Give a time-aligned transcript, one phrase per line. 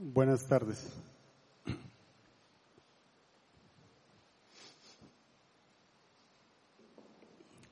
[0.00, 0.78] Buenas tardes.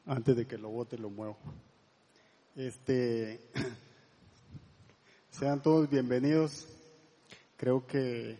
[0.05, 1.37] Antes de que lo bote, lo muevo.
[2.57, 3.39] Este,
[5.31, 6.67] sean todos bienvenidos.
[7.57, 8.37] Creo que,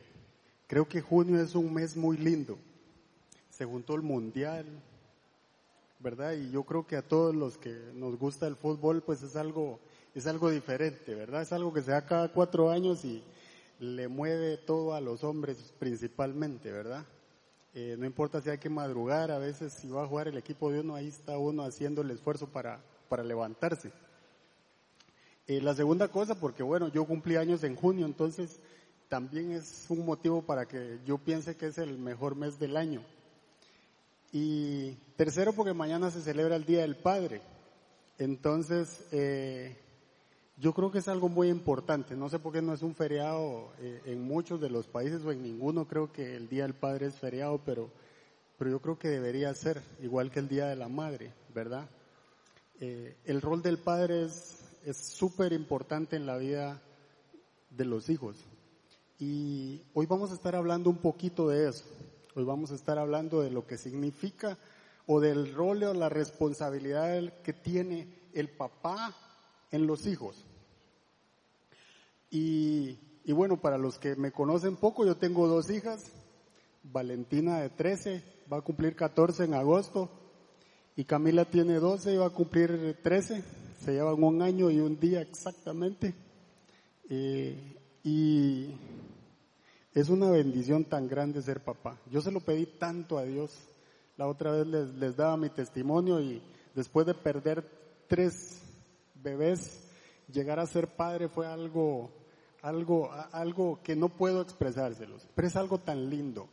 [0.67, 2.59] creo que junio es un mes muy lindo.
[3.51, 4.67] Se juntó el mundial,
[6.01, 6.33] ¿verdad?
[6.33, 9.79] Y yo creo que a todos los que nos gusta el fútbol, pues es algo,
[10.13, 11.43] es algo diferente, ¿verdad?
[11.43, 13.23] Es algo que se da cada cuatro años y
[13.79, 17.05] le mueve todo a los hombres principalmente, ¿verdad?
[17.75, 20.71] Eh, no importa si hay que madrugar, a veces si va a jugar el equipo
[20.71, 23.93] de uno, ahí está uno haciendo el esfuerzo para, para levantarse.
[25.47, 28.59] Eh, la segunda cosa, porque bueno, yo cumplí años en junio, entonces
[29.09, 33.03] también es un motivo para que yo piense que es el mejor mes del año.
[34.33, 37.43] Y tercero, porque mañana se celebra el Día del Padre.
[38.19, 39.77] Entonces, eh,
[40.59, 42.17] yo creo que es algo muy importante.
[42.17, 45.33] No sé por qué no es un feriado eh, en muchos de los países o
[45.33, 45.87] en ninguno.
[45.87, 47.91] Creo que el Día del Padre es feriado, pero,
[48.59, 51.89] pero yo creo que debería ser igual que el Día de la Madre, ¿verdad?
[52.81, 56.81] Eh, el rol del padre es súper importante en la vida
[57.71, 58.37] de los hijos.
[59.19, 61.85] Y hoy vamos a estar hablando un poquito de eso.
[62.35, 64.59] Hoy vamos a estar hablando de lo que significa
[65.07, 69.15] o del rol o la responsabilidad que tiene el papá
[69.71, 70.45] en los hijos.
[72.31, 72.99] Y,
[73.33, 76.13] bueno, para los que me conocen poco, yo tengo dos hijas,
[76.83, 80.11] Valentina de 13, va a cumplir 14 en agosto,
[80.97, 83.43] y Camila tiene 12 y va a cumplir 13,
[83.81, 86.15] se llevan un año y un día exactamente.
[87.09, 88.71] Eh, y
[89.93, 91.99] es una bendición tan grande ser papá.
[92.11, 93.53] Yo se lo pedí tanto a Dios.
[94.17, 96.43] La otra vez les, les daba mi testimonio y
[96.75, 97.69] después de perder
[98.07, 98.63] tres
[99.15, 99.86] bebés,
[100.33, 102.11] llegar a ser padre fue algo,
[102.63, 106.49] algo, algo que no puedo expresárselos, pero es algo tan lindo.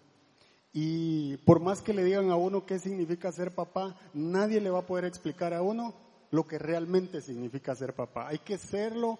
[0.71, 4.79] Y por más que le digan a uno qué significa ser papá, nadie le va
[4.79, 5.93] a poder explicar a uno
[6.31, 8.27] lo que realmente significa ser papá.
[8.27, 9.19] Hay que serlo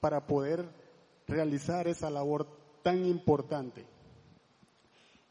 [0.00, 0.64] para poder
[1.26, 2.46] realizar esa labor
[2.82, 3.84] tan importante.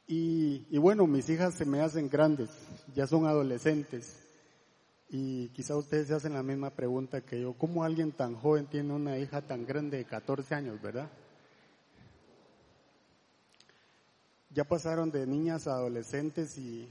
[0.08, 2.50] Y, y bueno, mis hijas se me hacen grandes,
[2.94, 4.25] ya son adolescentes.
[5.10, 8.94] Y quizá ustedes se hacen la misma pregunta que yo, ¿cómo alguien tan joven tiene
[8.94, 11.10] una hija tan grande de 14 años, verdad?
[14.50, 16.90] Ya pasaron de niñas a adolescentes y,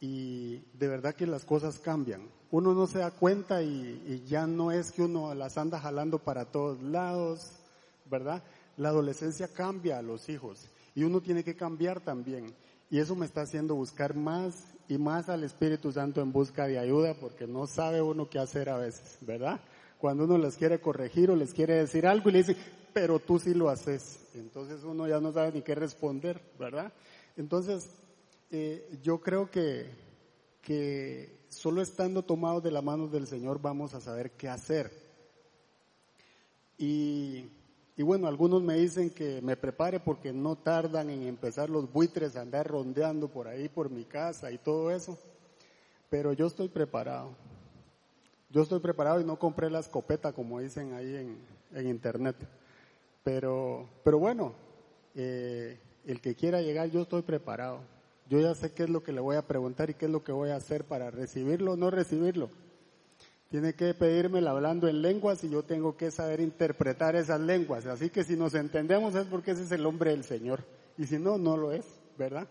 [0.00, 2.28] y de verdad que las cosas cambian.
[2.50, 6.18] Uno no se da cuenta y, y ya no es que uno las anda jalando
[6.18, 7.52] para todos lados,
[8.10, 8.42] ¿verdad?
[8.76, 12.54] La adolescencia cambia a los hijos y uno tiene que cambiar también.
[12.90, 16.76] Y eso me está haciendo buscar más y más al Espíritu Santo en busca de
[16.76, 19.60] ayuda porque no sabe uno qué hacer a veces, ¿verdad?
[19.98, 22.56] Cuando uno les quiere corregir o les quiere decir algo y le dice,
[22.92, 24.18] pero tú sí lo haces.
[24.34, 26.92] Entonces uno ya no sabe ni qué responder, ¿verdad?
[27.36, 27.88] Entonces,
[28.50, 29.90] eh, yo creo que,
[30.60, 34.90] que solo estando tomados de la mano del Señor vamos a saber qué hacer.
[36.78, 37.44] Y
[38.00, 42.34] y bueno, algunos me dicen que me prepare porque no tardan en empezar los buitres
[42.34, 45.18] a andar rondeando por ahí, por mi casa y todo eso.
[46.08, 47.32] Pero yo estoy preparado.
[48.48, 51.36] Yo estoy preparado y no compré la escopeta como dicen ahí
[51.74, 52.36] en, internet.
[53.22, 54.54] Pero, pero bueno,
[55.14, 57.80] eh, el que quiera llegar, yo estoy preparado.
[58.30, 60.24] Yo ya sé qué es lo que le voy a preguntar y qué es lo
[60.24, 62.48] que voy a hacer para recibirlo o no recibirlo.
[63.50, 67.84] Tiene que pedírmelo hablando en lenguas y yo tengo que saber interpretar esas lenguas.
[67.86, 70.64] Así que si nos entendemos es porque ese es el hombre del Señor.
[70.96, 71.84] Y si no, no lo es,
[72.16, 72.46] ¿verdad?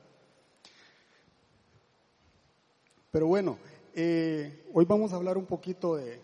[3.12, 3.58] Pero bueno,
[3.96, 6.20] eh, hoy vamos a hablar un poquito de,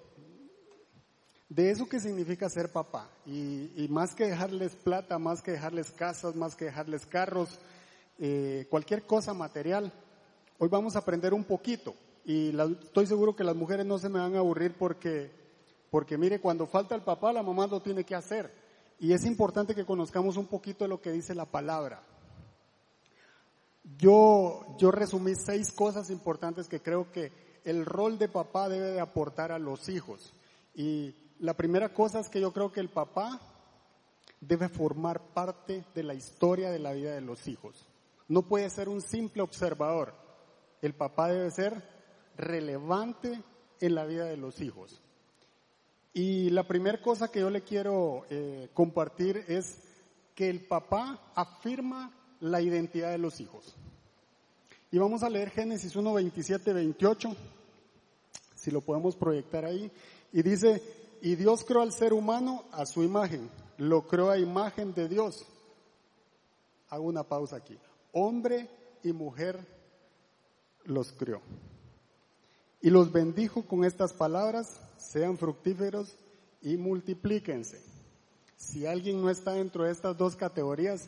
[1.47, 3.09] de eso que significa ser papá.
[3.25, 7.59] Y, más que dejarles plata, más que dejarles casas, más que dejarles carros,
[8.19, 9.94] eh, cualquier cosa material,
[10.59, 14.19] hoy vamos a aprender un poquito y estoy seguro que las mujeres no se me
[14.19, 15.31] van a aburrir porque,
[15.91, 18.51] porque mire, cuando falta el papá, la mamá lo tiene que hacer.
[19.00, 22.01] Y es importante que conozcamos un poquito de lo que dice la palabra.
[23.98, 27.31] Yo, yo resumí seis cosas importantes que creo que
[27.63, 30.33] el rol de papá debe de aportar a los hijos.
[30.74, 33.39] Y la primera cosa es que yo creo que el papá
[34.42, 37.86] debe formar parte de la historia de la vida de los hijos.
[38.27, 40.16] No puede ser un simple observador.
[40.81, 41.94] El papá debe ser
[42.38, 43.42] relevante
[43.80, 45.02] en la vida de los hijos.
[46.14, 49.80] Y la primera cosa que yo le quiero eh, compartir es
[50.34, 53.76] que el papá afirma la identidad de los hijos.
[54.92, 57.36] Y vamos a leer Génesis 1, 27, 28,
[58.56, 59.92] si lo podemos proyectar ahí.
[60.32, 60.82] Y dice,
[61.22, 65.46] y Dios creó al ser humano a su imagen, lo creó a imagen de Dios.
[66.90, 67.78] Hago una pausa aquí.
[68.14, 68.70] Hombre
[69.04, 69.60] y mujer
[70.86, 71.42] los crió.
[72.86, 76.16] Y los bendijo con estas palabras, sean fructíferos
[76.62, 77.82] y multiplíquense.
[78.58, 81.08] Si alguien no está dentro de estas dos categorías,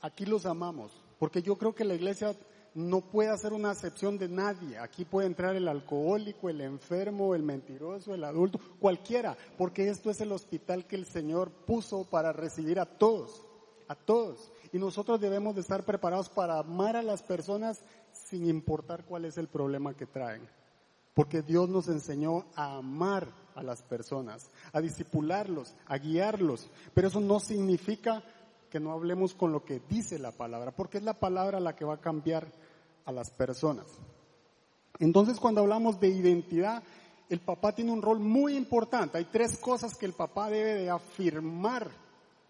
[0.00, 2.34] aquí los amamos, porque yo creo que la iglesia
[2.74, 4.78] no puede hacer una acepción de nadie.
[4.78, 10.22] Aquí puede entrar el alcohólico, el enfermo, el mentiroso, el adulto, cualquiera, porque esto es
[10.22, 13.44] el hospital que el Señor puso para recibir a todos,
[13.86, 14.50] a todos.
[14.72, 17.82] Y nosotros debemos de estar preparados para amar a las personas
[18.14, 20.56] sin importar cuál es el problema que traen.
[21.18, 23.26] Porque Dios nos enseñó a amar
[23.56, 26.70] a las personas, a disipularlos, a guiarlos.
[26.94, 28.22] Pero eso no significa
[28.70, 31.84] que no hablemos con lo que dice la palabra, porque es la palabra la que
[31.84, 32.46] va a cambiar
[33.04, 33.86] a las personas.
[35.00, 36.84] Entonces cuando hablamos de identidad,
[37.28, 39.18] el papá tiene un rol muy importante.
[39.18, 41.90] Hay tres cosas que el papá debe de afirmar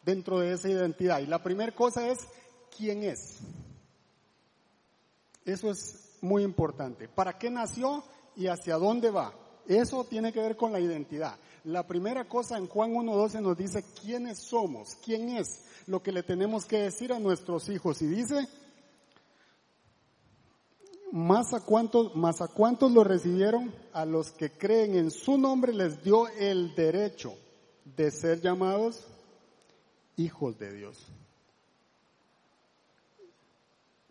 [0.04, 1.20] dentro de esa identidad.
[1.20, 2.18] Y la primera cosa es
[2.76, 3.38] quién es.
[5.46, 7.08] Eso es muy importante.
[7.08, 8.04] ¿Para qué nació
[8.38, 9.34] y hacia dónde va?
[9.66, 11.36] Eso tiene que ver con la identidad.
[11.64, 16.22] La primera cosa en Juan 1.12 nos dice quiénes somos, quién es lo que le
[16.22, 18.00] tenemos que decir a nuestros hijos.
[18.00, 18.48] Y dice,
[21.10, 25.74] más a cuántos, más a cuántos lo recibieron, a los que creen en su nombre
[25.74, 27.34] les dio el derecho
[27.84, 29.06] de ser llamados
[30.16, 31.06] hijos de Dios.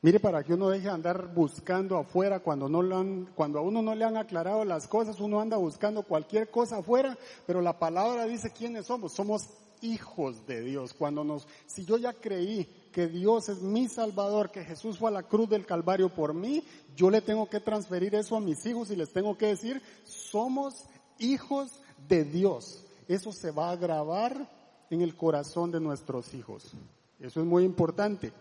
[0.08, 3.94] Mire, para que uno deje de andar buscando afuera cuando, no cuando a uno no
[3.94, 8.54] le han aclarado las cosas, uno anda buscando cualquier cosa afuera, pero la palabra dice
[8.58, 9.12] quiénes somos.
[9.12, 9.50] Somos
[9.82, 10.94] hijos de Dios.
[10.94, 12.64] Cuando nos, si yo ya creí
[12.94, 16.64] que Dios es mi Salvador, que Jesús fue a la cruz del Calvario por mí,
[16.96, 20.86] yo le tengo que transferir eso a mis hijos y les tengo que decir, somos
[21.20, 22.86] hijos de Dios.
[23.10, 24.50] Eso se va a grabar
[24.90, 26.72] en el corazón de nuestros hijos.
[27.20, 28.32] Eso es muy importante.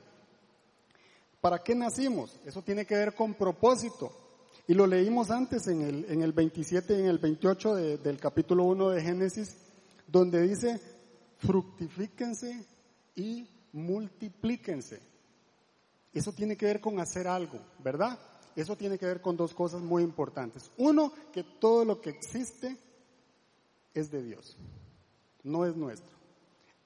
[1.47, 2.41] ¿Para qué nacimos?
[2.45, 4.11] Eso tiene que ver con propósito.
[4.67, 8.65] Y lo leímos antes en el, en el 27 y en el 28 del capítulo
[8.65, 9.57] 1 de Génesis,
[10.09, 10.81] donde dice,
[11.39, 12.67] fructifíquense
[13.15, 14.99] y multiplíquense.
[16.13, 18.19] Eso tiene que ver con hacer algo, ¿verdad?
[18.57, 20.69] Eso tiene que ver con dos cosas muy importantes.
[20.79, 22.77] Uno, que todo lo que existe
[23.95, 24.57] es de Dios,
[25.45, 26.11] no es nuestro,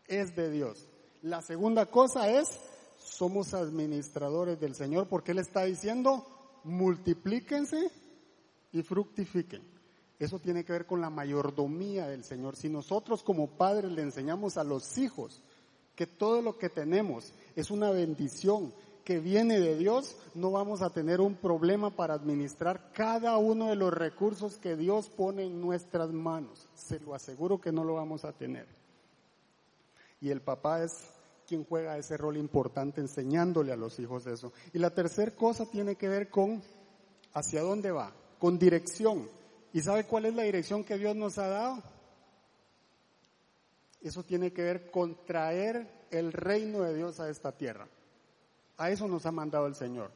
[0.06, 0.86] es de Dios.
[1.22, 2.60] La segunda cosa es
[3.20, 6.24] somos administradores del Señor porque Él está diciendo,
[6.64, 7.90] multiplíquense
[8.72, 9.62] y fructifiquen.
[10.18, 12.56] Eso tiene que ver con la mayordomía del Señor.
[12.56, 15.42] Si nosotros como padres le enseñamos a los hijos
[15.94, 18.72] que todo lo que tenemos es una bendición
[19.04, 23.76] que viene de Dios, no vamos a tener un problema para administrar cada uno de
[23.76, 26.70] los recursos que Dios pone en nuestras manos.
[26.72, 28.66] Se lo aseguro que no lo vamos a tener.
[30.22, 31.19] Y el papá es
[31.50, 34.52] quien juega ese rol importante enseñándole a los hijos eso.
[34.72, 36.62] Y la tercera cosa tiene que ver con
[37.32, 39.28] hacia dónde va, con dirección.
[39.72, 41.82] ¿Y sabe cuál es la dirección que Dios nos ha dado?
[44.00, 47.88] Eso tiene que ver con traer el reino de Dios a esta tierra.
[48.76, 50.12] A eso nos ha mandado el Señor.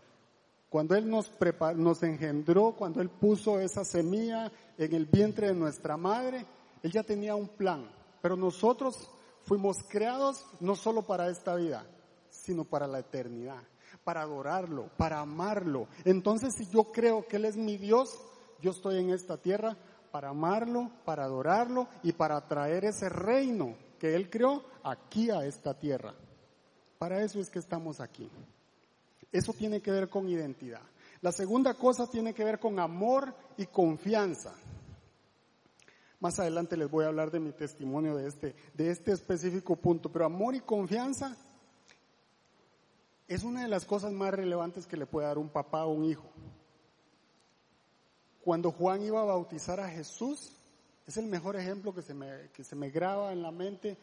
[0.71, 1.33] Cuando Él nos,
[1.75, 6.47] nos engendró, cuando Él puso esa semilla en el vientre de nuestra madre,
[6.81, 7.91] Él ya tenía un plan.
[8.23, 9.11] Pero nosotros
[9.45, 11.87] Fuimos creados no solo para esta vida,
[12.31, 13.63] sino para la eternidad,
[14.03, 15.89] para adorarlo, para amarlo.
[16.05, 18.19] Entonces, si yo creo que Él es mi Dios,
[18.61, 19.77] yo estoy en esta tierra
[20.11, 25.75] para amarlo, para adorarlo y para traer ese reino que Él creó aquí a esta
[25.75, 26.15] tierra.
[26.99, 28.31] Para eso es que estamos aquí.
[29.31, 30.83] Eso tiene que ver con identidad.
[31.21, 34.55] La segunda cosa tiene que ver con amor y confianza.
[36.25, 40.11] Más adelante les voy a hablar de mi testimonio de este, de este específico punto,
[40.11, 41.37] pero amor y confianza
[43.29, 46.07] es una de las cosas más relevantes que le puede dar un papá a un
[46.07, 46.25] hijo.
[48.41, 50.57] Cuando Juan iba a bautizar a Jesús,
[51.07, 53.99] es el mejor ejemplo que se me, que se me graba en la mente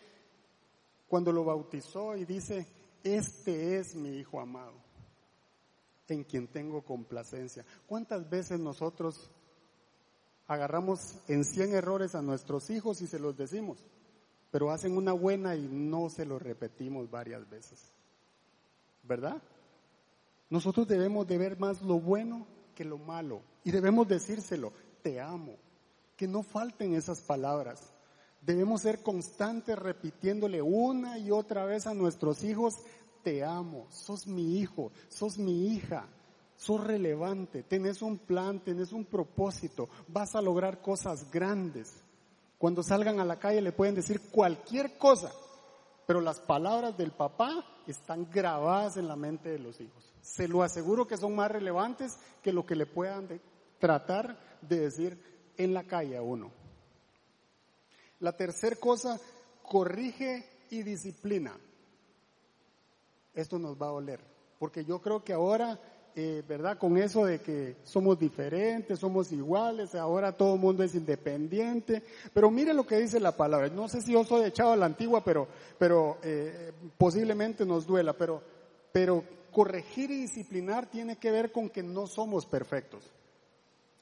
[1.08, 2.68] cuando lo bautizó y dice,
[3.04, 4.76] este es mi hijo amado,
[6.08, 7.66] en quien tengo complacencia.
[7.88, 9.32] ¿Cuántas veces nosotros
[10.52, 13.86] agarramos en 100 errores a nuestros hijos y se los decimos,
[14.52, 17.94] pero hacen una buena y no se lo repetimos varias veces.
[19.04, 19.42] ¿Verdad?
[20.50, 25.56] Nosotros debemos de ver más lo bueno que lo malo y debemos decírselo, te amo,
[26.18, 27.94] que no falten esas palabras.
[28.42, 32.76] Debemos ser constantes repitiéndole una y otra vez a nuestros hijos,
[33.24, 36.10] te amo, sos mi hijo, sos mi hija,
[36.62, 41.92] sos relevante, tenés un plan, tenés un propósito, vas a lograr cosas grandes.
[42.60, 45.32] Cuando salgan a la calle le pueden decir cualquier cosa,
[46.06, 50.14] pero las palabras del papá están grabadas en la mente de los hijos.
[50.22, 53.42] Se lo aseguro que son más relevantes que lo que le puedan
[53.80, 55.20] tratar de decir
[55.58, 56.52] en la calle a uno.
[58.20, 59.20] La tercera cosa,
[59.64, 61.58] corrige y disciplina.
[63.34, 64.20] Esto nos va a oler,
[64.60, 65.80] porque yo creo que ahora
[66.16, 66.78] eh, ¿verdad?
[66.78, 72.04] Con eso de que somos diferentes, somos iguales, ahora todo el mundo es independiente.
[72.34, 73.70] Pero mire lo que dice la palabra.
[73.70, 78.14] No sé si yo soy echado a la antigua, pero, pero eh, posiblemente nos duela.
[78.14, 78.42] Pero,
[78.92, 83.04] pero corregir y disciplinar tiene que ver con que no somos perfectos.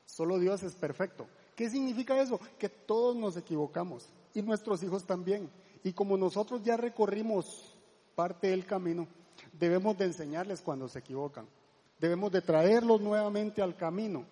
[0.05, 1.27] Solo Dios es perfecto.
[1.55, 2.39] ¿Qué significa eso?
[2.57, 5.49] Que todos nos equivocamos y nuestros hijos también.
[5.83, 7.75] Y como nosotros ya recorrimos
[8.15, 9.07] parte del camino,
[9.53, 11.45] debemos de enseñarles cuando se equivocan.
[11.99, 14.25] Debemos de traerlos nuevamente al camino.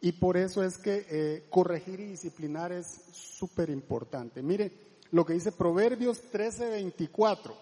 [0.00, 4.42] Y por eso es que eh, corregir y disciplinar es súper importante.
[4.42, 4.72] Mire
[5.12, 7.54] lo que dice Proverbios 13:24,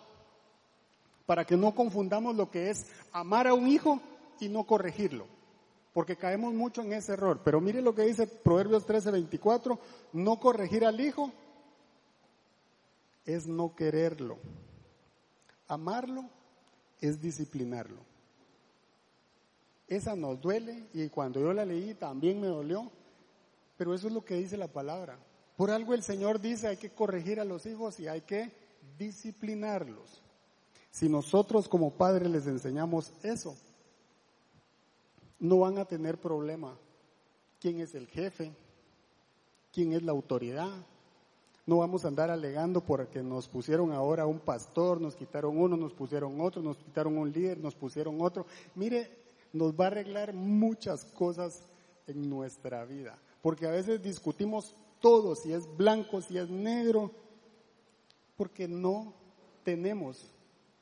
[1.26, 4.00] para que no confundamos lo que es amar a un hijo
[4.40, 5.26] y no corregirlo,
[5.92, 7.40] porque caemos mucho en ese error.
[7.44, 9.78] Pero mire lo que dice Proverbios 13:24,
[10.14, 11.30] no corregir al hijo
[13.26, 14.38] es no quererlo.
[15.68, 16.24] Amarlo
[17.00, 18.09] es disciplinarlo.
[19.90, 22.88] Esa nos duele y cuando yo la leí también me dolió,
[23.76, 25.18] pero eso es lo que dice la palabra.
[25.56, 28.52] Por algo el Señor dice hay que corregir a los hijos y hay que
[28.96, 30.22] disciplinarlos.
[30.92, 33.56] Si nosotros como padres les enseñamos eso,
[35.40, 36.78] no van a tener problema.
[37.58, 38.52] ¿Quién es el jefe?
[39.72, 40.70] ¿Quién es la autoridad?
[41.66, 45.92] No vamos a andar alegando porque nos pusieron ahora un pastor, nos quitaron uno, nos
[45.92, 48.46] pusieron otro, nos quitaron un líder, nos pusieron otro.
[48.76, 49.19] Mire,
[49.52, 51.62] nos va a arreglar muchas cosas
[52.06, 53.18] en nuestra vida.
[53.42, 57.12] Porque a veces discutimos todo, si es blanco, si es negro,
[58.36, 59.14] porque no
[59.64, 60.30] tenemos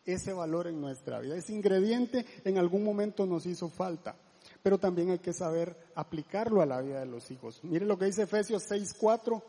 [0.05, 1.37] ese valor en nuestra vida.
[1.37, 4.17] Ese ingrediente en algún momento nos hizo falta,
[4.63, 7.61] pero también hay que saber aplicarlo a la vida de los hijos.
[7.63, 9.43] Mire lo que dice Efesios 6:4.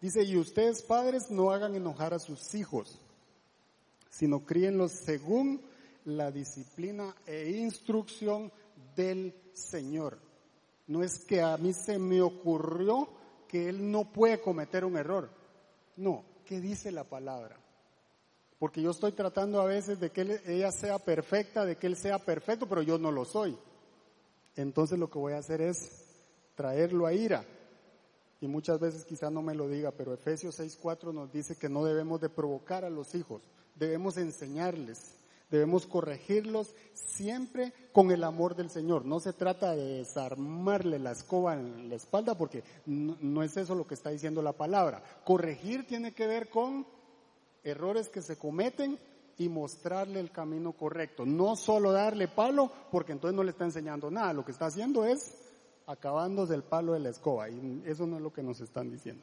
[0.00, 3.00] Dice, y ustedes padres no hagan enojar a sus hijos,
[4.10, 5.62] sino críenlos según
[6.06, 8.50] la disciplina e instrucción
[8.94, 10.18] del Señor.
[10.86, 13.08] No es que a mí se me ocurrió
[13.48, 15.28] que Él no puede cometer un error.
[15.96, 17.56] No, ¿qué dice la palabra?
[18.58, 22.18] Porque yo estoy tratando a veces de que ella sea perfecta, de que Él sea
[22.18, 23.58] perfecto, pero yo no lo soy.
[24.54, 26.04] Entonces lo que voy a hacer es
[26.54, 27.44] traerlo a ira.
[28.40, 31.84] Y muchas veces quizá no me lo diga, pero Efesios 6.4 nos dice que no
[31.84, 33.42] debemos de provocar a los hijos,
[33.74, 35.16] debemos enseñarles
[35.50, 39.04] Debemos corregirlos siempre con el amor del Señor.
[39.04, 43.86] No se trata de desarmarle la escoba en la espalda porque no, es eso lo
[43.86, 45.02] que está diciendo la palabra.
[45.24, 46.84] Corregir tiene que ver con
[47.62, 48.98] errores que se cometen
[49.38, 51.24] y mostrarle el camino correcto.
[51.24, 54.32] No solo darle palo porque entonces no le está enseñando nada.
[54.32, 55.32] Lo que está haciendo es
[55.86, 59.22] acabándose el palo de la escoba y eso no es lo que nos están diciendo.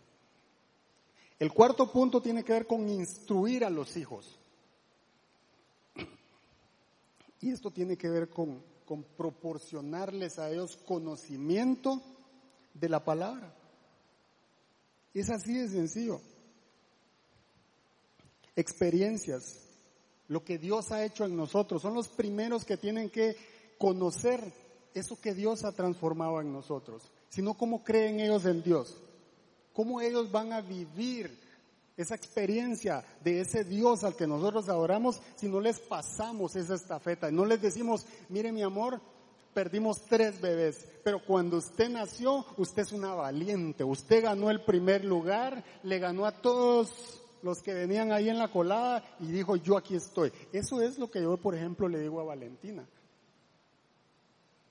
[1.37, 4.39] El cuarto punto tiene que ver con instruir a los hijos.
[7.43, 8.63] Y esto tiene que ver con,
[9.17, 12.01] proporcionarles a ellos conocimiento
[12.73, 13.53] de la palabra.
[15.13, 16.21] Es así de sencillo.
[18.55, 19.59] Experiencias,
[20.29, 23.35] lo que Dios ha hecho en nosotros, son los primeros que tienen que
[23.77, 24.39] conocer
[24.93, 28.95] eso que Dios ha transformado en nosotros, sino cómo creen ellos en Dios,
[29.73, 31.42] cómo ellos van a vivir
[31.95, 37.29] esa experiencia de ese Dios al que nosotros adoramos si no les pasamos esa estafeta.
[37.29, 38.99] y No les decimos, mire mi amor,
[39.53, 45.05] perdimos tres bebés, pero cuando usted nació, usted es una valiente, usted ganó el primer
[45.05, 49.77] lugar, le ganó a todos los que venían ahí en la colada y dijo, yo
[49.77, 50.31] aquí estoy.
[50.51, 52.87] Eso es lo que yo, por ejemplo, le digo a Valentina.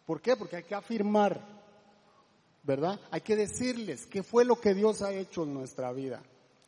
[0.06, 0.36] ¿Por qué?
[0.36, 1.40] Porque hay que afirmar,
[2.62, 2.98] ¿verdad?
[3.10, 6.22] Hay que decirles qué fue lo que Dios ha hecho en nuestra vida.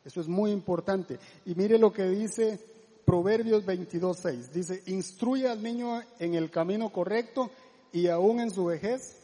[0.04, 1.18] Eso es muy importante.
[1.46, 2.60] Y mire lo que dice
[3.04, 4.50] Proverbios 22.6.
[4.50, 7.50] Dice, instruye al niño en el camino correcto
[7.92, 9.16] y aún en su vejez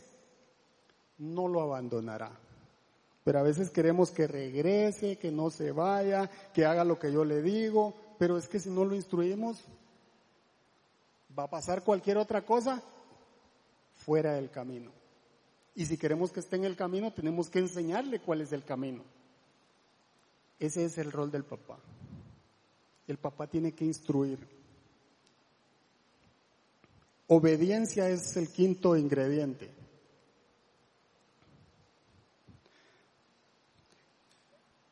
[1.18, 2.30] no lo abandonará.
[3.24, 7.24] Pero a veces queremos que regrese, que no se vaya, que haga lo que yo
[7.24, 9.62] le digo, pero es que si no lo instruimos,
[11.38, 12.82] va a pasar cualquier otra cosa
[13.94, 14.90] fuera del camino.
[15.74, 19.02] Y si queremos que esté en el camino, tenemos que enseñarle cuál es el camino.
[20.60, 21.78] Ese es el rol del papá.
[23.08, 24.38] El papá tiene que instruir.
[27.26, 29.70] Obediencia es el quinto ingrediente.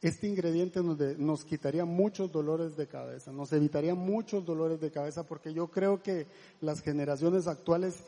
[0.00, 5.24] Este ingrediente nos, nos, quitaría muchos dolores de cabeza, nos evitaría muchos dolores de cabeza
[5.26, 6.28] porque yo creo que
[6.60, 8.04] las generaciones actuales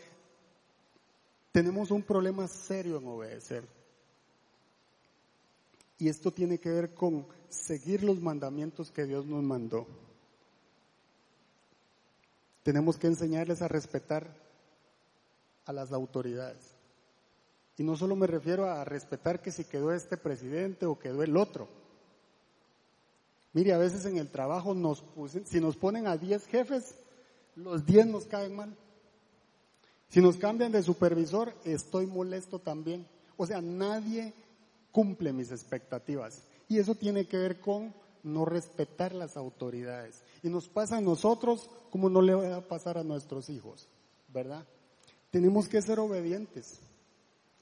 [1.50, 3.80] tenemos un problema serio en obedecer.
[6.00, 9.87] Y esto tiene que ver con seguir los mandamientos que Dios nos mandó.
[12.62, 14.35] Tenemos que enseñarles a respetar
[15.66, 16.75] a las autoridades.
[17.76, 21.37] Y no solo me refiero a respetar que si quedó este presidente o quedó el
[21.37, 21.69] otro.
[23.52, 25.04] Mire, a veces en el trabajo nos
[25.45, 26.95] si nos ponen a 10 jefes,
[27.57, 28.75] los 10 nos caen mal.
[30.09, 33.07] Si nos cambian de supervisor, estoy molesto también.
[33.37, 34.35] O sea, nadie
[34.92, 36.42] cumple mis expectativas.
[36.68, 37.92] Y eso tiene que ver con
[38.23, 40.23] no respetar las autoridades.
[40.42, 43.88] Y nos pasa a nosotros como no le va a pasar a nuestros hijos,
[44.28, 44.66] ¿verdad?
[45.30, 46.80] Tenemos que ser obedientes.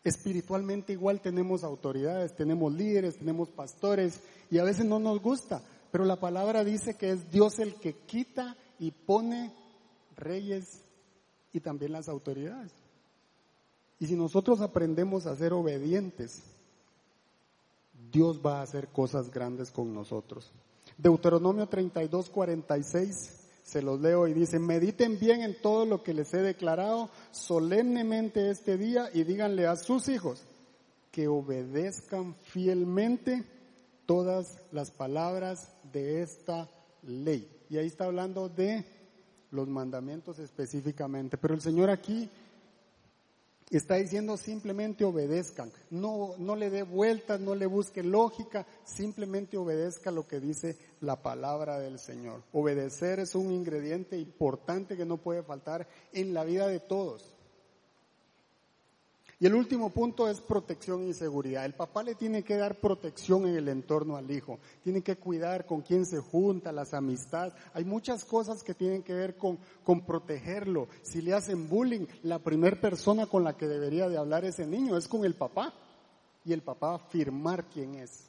[0.04, 4.20] Espiritualmente igual tenemos autoridades, tenemos líderes, tenemos pastores
[4.50, 7.94] y a veces no nos gusta, pero la palabra dice que es Dios el que
[7.94, 9.52] quita y pone
[10.16, 10.82] reyes
[11.52, 12.73] y también las autoridades.
[13.99, 16.42] Y si nosotros aprendemos a ser obedientes,
[18.11, 20.50] Dios va a hacer cosas grandes con nosotros.
[20.97, 26.33] Deuteronomio 32, 46, se los leo y dice, mediten bien en todo lo que les
[26.33, 30.43] he declarado solemnemente este día y díganle a sus hijos
[31.11, 33.45] que obedezcan fielmente
[34.07, 36.69] todas las palabras de esta
[37.03, 37.47] ley.
[37.69, 38.85] Y ahí está hablando de
[39.50, 41.37] los mandamientos específicamente.
[41.37, 42.31] Pero el Señor aquí
[43.71, 45.71] Está diciendo simplemente obedezcan.
[45.91, 51.21] No, no le dé vueltas, no le busque lógica, simplemente obedezca lo que dice la
[51.23, 52.43] palabra del Señor.
[52.53, 57.38] Obedecer es un ingrediente importante que no puede faltar en la vida de todos.
[59.40, 61.64] Y el último punto es protección y seguridad.
[61.64, 64.59] El papá le tiene que dar protección en el entorno al hijo.
[64.83, 67.54] Tiene que cuidar con quién se junta, las amistades.
[67.73, 70.89] Hay muchas cosas que tienen que ver con, con protegerlo.
[71.02, 74.97] Si le hacen bullying, la primera persona con la que debería de hablar ese niño
[74.97, 75.73] es con el papá.
[76.45, 78.25] Y el papá afirmar quién es.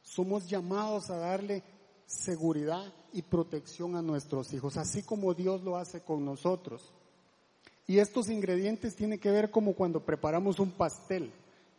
[0.00, 1.62] Somos llamados a darle
[2.06, 6.92] seguridad y protección a nuestros hijos, así como Dios lo hace con nosotros.
[7.90, 11.32] Y estos ingredientes tienen que ver como cuando preparamos un pastel.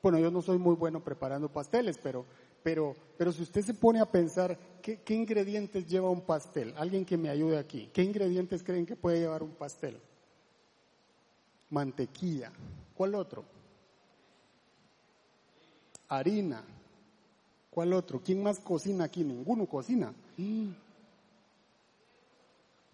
[0.03, 2.25] Bueno, yo no soy muy bueno preparando pasteles, pero,
[2.63, 7.05] pero, pero si usted se pone a pensar ¿qué, qué ingredientes lleva un pastel, alguien
[7.05, 10.01] que me ayude aquí, ¿qué ingredientes creen que puede llevar un pastel?
[11.69, 12.51] Mantequilla.
[12.93, 13.45] ¿Cuál otro?
[16.09, 16.61] Harina.
[17.69, 18.19] ¿Cuál otro?
[18.21, 19.23] ¿Quién más cocina aquí?
[19.23, 20.13] Ninguno cocina.
[20.35, 20.71] Mm.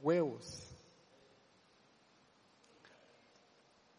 [0.03, 0.66] Huevos.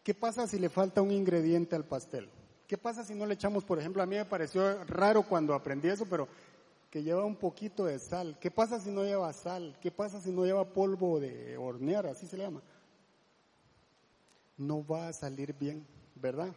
[0.09, 2.27] ¿Qué pasa si le falta un ingrediente al pastel?
[2.67, 5.87] ¿Qué pasa si no le echamos, por ejemplo, a mí me pareció raro cuando aprendí
[5.87, 6.27] eso, pero
[6.89, 8.35] que lleva un poquito de sal.
[8.41, 9.77] ¿Qué pasa si no lleva sal?
[9.79, 12.07] ¿Qué pasa si no lleva polvo de hornear?
[12.07, 12.63] Así se le llama.
[14.57, 16.55] No va a salir bien, ¿verdad?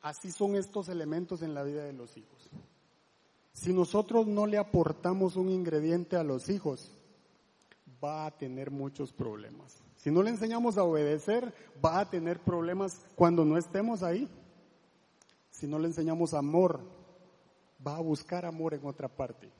[0.00, 2.48] Así son estos elementos en la vida de los hijos.
[3.52, 6.92] Si nosotros no le aportamos un ingrediente a los hijos,
[8.02, 9.83] va a tener muchos problemas.
[10.04, 14.28] Si no le enseñamos a obedecer, va a tener problemas cuando no estemos ahí.
[15.48, 16.82] Si no le enseñamos amor,
[17.84, 19.50] va a buscar amor en otra parte.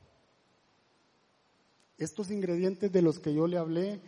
[1.97, 4.03] Estos ingredientes de los que yo le hablé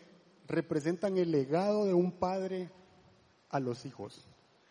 [0.46, 2.70] representan el legado de un padre
[3.48, 4.28] a los hijos.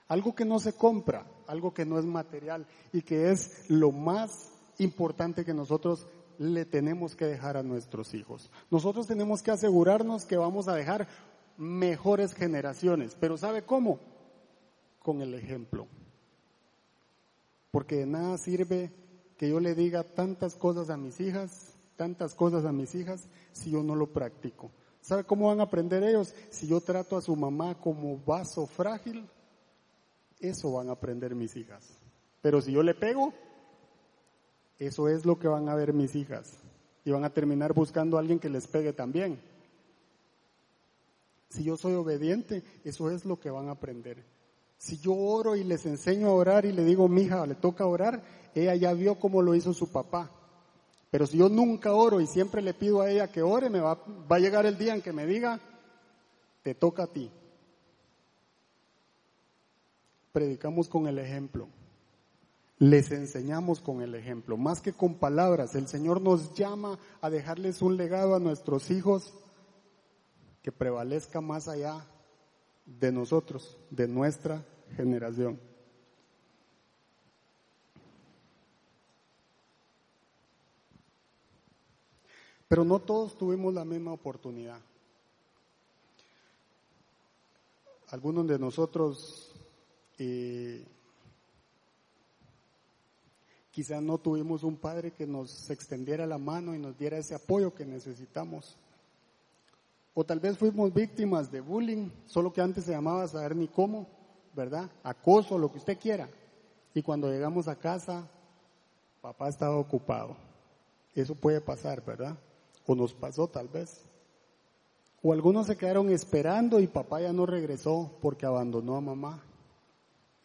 [0.07, 4.51] Algo que no se compra, algo que no es material y que es lo más
[4.77, 6.05] importante que nosotros
[6.37, 8.51] le tenemos que dejar a nuestros hijos.
[8.69, 11.07] Nosotros tenemos que asegurarnos que vamos a dejar
[11.57, 13.15] mejores generaciones.
[13.19, 13.99] Pero ¿sabe cómo?
[15.01, 15.87] Con el ejemplo.
[17.71, 18.91] Porque de nada sirve
[19.37, 23.71] que yo le diga tantas cosas a mis hijas, tantas cosas a mis hijas, si
[23.71, 24.71] yo no lo practico.
[25.01, 26.33] ¿Sabe cómo van a aprender ellos?
[26.49, 29.29] Si yo trato a su mamá como vaso frágil,
[30.39, 31.97] eso van a aprender mis hijas.
[32.41, 33.33] Pero si yo le pego,
[34.79, 36.57] eso es lo que van a ver mis hijas.
[37.03, 39.39] Y van a terminar buscando a alguien que les pegue también.
[41.49, 44.23] Si yo soy obediente, eso es lo que van a aprender.
[44.77, 48.23] Si yo oro y les enseño a orar y le digo, mija, le toca orar,
[48.53, 50.31] ella ya vio cómo lo hizo su papá.
[51.11, 53.95] Pero si yo nunca oro y siempre le pido a ella que ore, me va,
[54.29, 55.59] va a llegar el día en que me diga,
[56.61, 57.31] te toca a ti.
[60.33, 61.69] Predicamos con el ejemplo.
[62.77, 64.57] Les enseñamos con el ejemplo.
[64.57, 69.33] Más que con palabras, el Señor nos llama a dejarles un legado a nuestros hijos
[70.65, 72.03] que prevalezca más allá
[72.87, 75.59] de nosotros, de nuestra generación.
[82.67, 84.79] Pero no todos tuvimos la misma oportunidad.
[88.07, 89.53] Algunos de nosotros
[90.17, 90.83] eh,
[93.69, 97.75] quizás no tuvimos un padre que nos extendiera la mano y nos diera ese apoyo
[97.75, 98.79] que necesitamos.
[100.17, 104.07] O tal vez fuimos víctimas de bullying, solo que antes se llamaba saber ni cómo,
[104.55, 104.89] ¿verdad?
[105.03, 106.29] Acoso, lo que usted quiera.
[106.93, 108.25] Y cuando llegamos a casa,
[109.21, 110.37] papá estaba ocupado.
[111.13, 112.37] Eso puede pasar, ¿verdad?
[112.87, 114.05] O nos pasó tal vez.
[115.21, 119.43] O algunos se quedaron esperando y papá ya no regresó porque abandonó a mamá.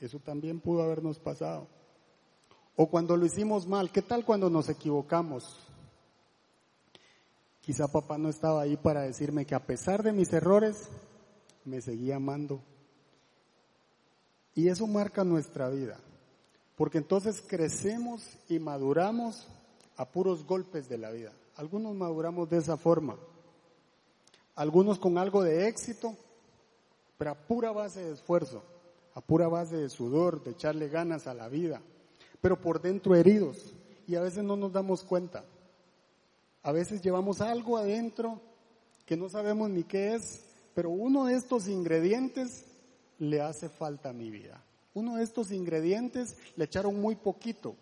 [0.01, 1.69] Eso también pudo habernos pasado.
[2.75, 5.61] O cuando lo hicimos mal, ¿qué tal cuando nos equivocamos?
[7.71, 10.89] Quizá papá no estaba ahí para decirme que a pesar de mis errores,
[11.65, 12.61] me seguía amando.
[14.57, 15.97] Y eso marca nuestra vida,
[16.75, 19.47] porque entonces crecemos y maduramos
[19.97, 21.33] a puros golpes de la vida.
[21.55, 23.15] Algunos maduramos de esa forma,
[24.57, 26.17] algunos con algo de éxito,
[27.19, 28.65] pero a pura base de esfuerzo,
[29.15, 31.81] a pura base de sudor, de echarle ganas a la vida,
[32.41, 33.77] pero por dentro heridos
[34.09, 35.45] y a veces no nos damos cuenta.
[36.63, 38.41] A veces llevamos algo adentro
[39.07, 40.43] que no sabemos ni qué es,
[40.75, 42.65] pero uno de estos ingredientes
[43.19, 44.63] le hace falta a mi vida.
[44.95, 47.77] Uno de estos ingredientes le echaron muy poquito.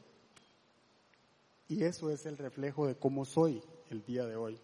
[1.69, 4.59] Y eso es el reflejo de cómo soy el día de hoy.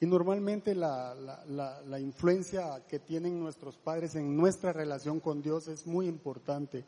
[0.00, 5.88] Y normalmente la, la, influencia que tienen nuestros padres en nuestra relación con Dios es
[5.88, 6.84] muy importante.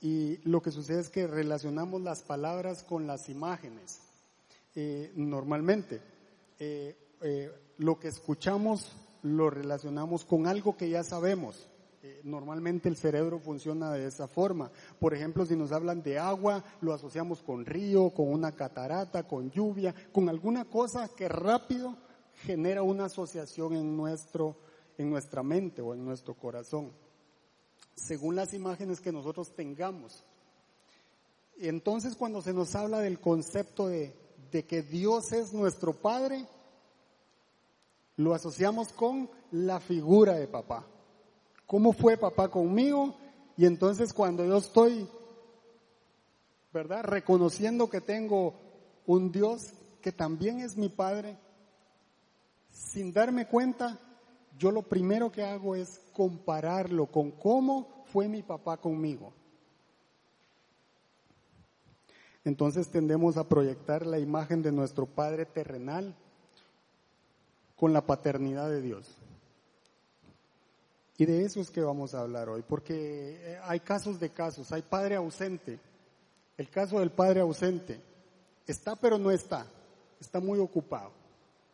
[0.00, 4.00] Y lo que sucede es que relacionamos las palabras con las imágenes.
[4.74, 6.00] Eh, normalmente,
[6.58, 8.92] eh, eh, lo que escuchamos
[9.22, 11.68] lo relacionamos con algo que ya sabemos.
[12.22, 14.70] normalmente el cerebro funciona de esa forma.
[15.00, 19.50] Por ejemplo, si nos hablan de agua, lo asociamos con río, con una catarata, con
[19.50, 21.96] lluvia, con alguna cosa que rápido
[22.44, 24.56] genera una asociación en, nuestro,
[24.98, 26.92] en nuestra mente o en nuestro corazón,
[27.94, 30.24] según las imágenes que nosotros tengamos.
[31.58, 34.14] Entonces cuando se nos habla del concepto de,
[34.50, 36.46] de que Dios es nuestro Padre,
[38.16, 40.86] lo asociamos con la figura de papá.
[41.66, 43.14] ¿Cómo fue papá conmigo?
[43.56, 45.08] Y entonces cuando yo estoy,
[46.72, 47.04] ¿verdad?
[47.04, 48.54] Reconociendo que tengo
[49.06, 49.72] un Dios
[50.02, 51.38] que también es mi Padre,
[52.76, 53.98] sin darme cuenta,
[54.58, 59.32] yo lo primero que hago es compararlo con cómo fue mi papá conmigo.
[62.44, 66.14] Entonces tendemos a proyectar la imagen de nuestro Padre terrenal
[67.76, 69.16] con la paternidad de Dios.
[71.18, 74.70] Y de eso es que vamos a hablar hoy, porque eh, hay casos de casos,
[74.70, 75.80] hay padre ausente.
[76.58, 77.98] El caso del padre ausente
[78.66, 79.66] está pero no está,
[80.20, 81.25] está muy ocupado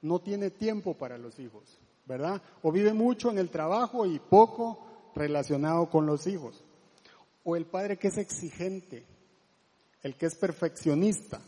[0.02, 2.42] no tiene tiempo para los hijos, ¿verdad?
[2.62, 4.84] O vive mucho en el trabajo y poco
[5.14, 6.64] relacionado con los hijos.
[7.44, 9.06] O el padre que es exigente,
[10.02, 11.40] el que es perfeccionista.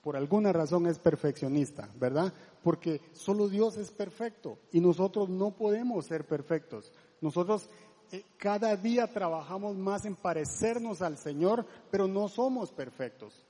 [0.00, 2.32] Por alguna razón es perfeccionista, ¿verdad?
[2.62, 6.92] Porque solo Dios es perfecto y nosotros no podemos ser perfectos.
[7.20, 7.68] Nosotros
[8.10, 13.44] eh, cada día trabajamos más en parecernos al Señor, pero no somos perfectos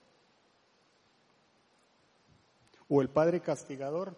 [2.94, 4.14] o el padre castigador,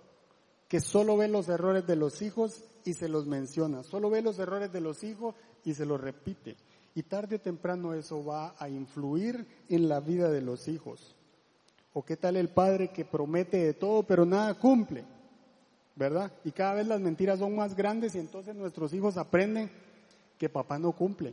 [0.66, 4.40] que solo ve los errores de los hijos y se los menciona, solo ve los
[4.40, 6.56] errores de los hijos y se los repite.
[6.96, 11.14] Y tarde o temprano eso va a influir en la vida de los hijos.
[11.92, 15.04] ¿O qué tal el padre que promete de todo pero nada cumple?
[15.94, 16.32] ¿Verdad?
[16.42, 19.70] Y cada vez las mentiras son más grandes y entonces nuestros hijos aprenden
[20.36, 21.32] que papá no cumple.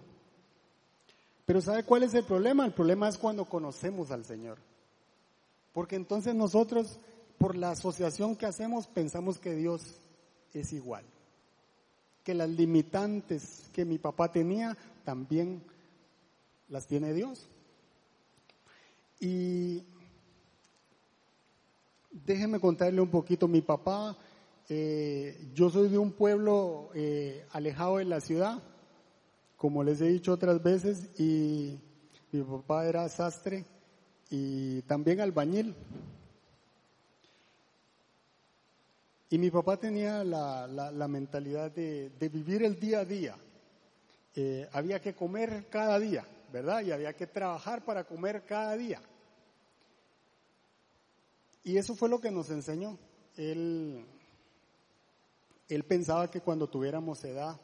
[1.47, 2.67] Pero ¿sabe cuál es el problema?
[2.67, 4.59] El problema es cuando conocemos al Señor.
[5.73, 6.99] Porque entonces nosotros
[7.41, 9.81] por la asociación que hacemos pensamos que Dios
[10.53, 11.03] es igual,
[12.23, 15.63] que las limitantes que mi papá tenía también
[16.69, 17.49] las tiene Dios.
[19.19, 19.83] Y
[22.11, 24.15] déjeme contarle un poquito, mi papá,
[24.69, 28.61] eh, yo soy de un pueblo eh, alejado de la ciudad,
[29.57, 31.79] como les he dicho otras veces, y
[32.31, 33.65] mi papá era sastre
[34.29, 35.75] y también albañil.
[39.31, 43.37] Y mi papá tenía la, la, mentalidad de, de, vivir el día a día.
[44.35, 46.81] Eh, había que comer cada día, ¿verdad?
[46.81, 49.01] Y había que trabajar para comer cada día.
[51.63, 52.97] Y eso fue lo que nos enseñó.
[53.37, 54.05] Él,
[55.69, 57.57] él pensaba que cuando tuviéramos edad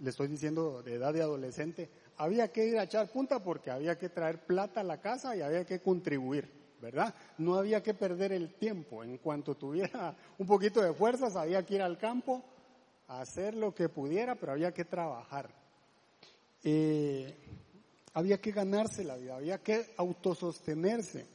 [0.00, 3.96] le estoy diciendo de edad de adolescente, había que ir a echar punta porque había
[3.96, 6.50] que traer plata a la casa y había que contribuir,
[6.84, 7.14] ¿verdad?
[7.38, 9.02] No había que perder el tiempo.
[9.02, 12.44] En cuanto tuviera un poquito de fuerzas, había que ir al campo,
[13.08, 15.48] a hacer lo que pudiera, pero había que trabajar.
[16.62, 17.34] Eh,
[18.12, 21.26] había que ganarse la vida, había que autosostenerse.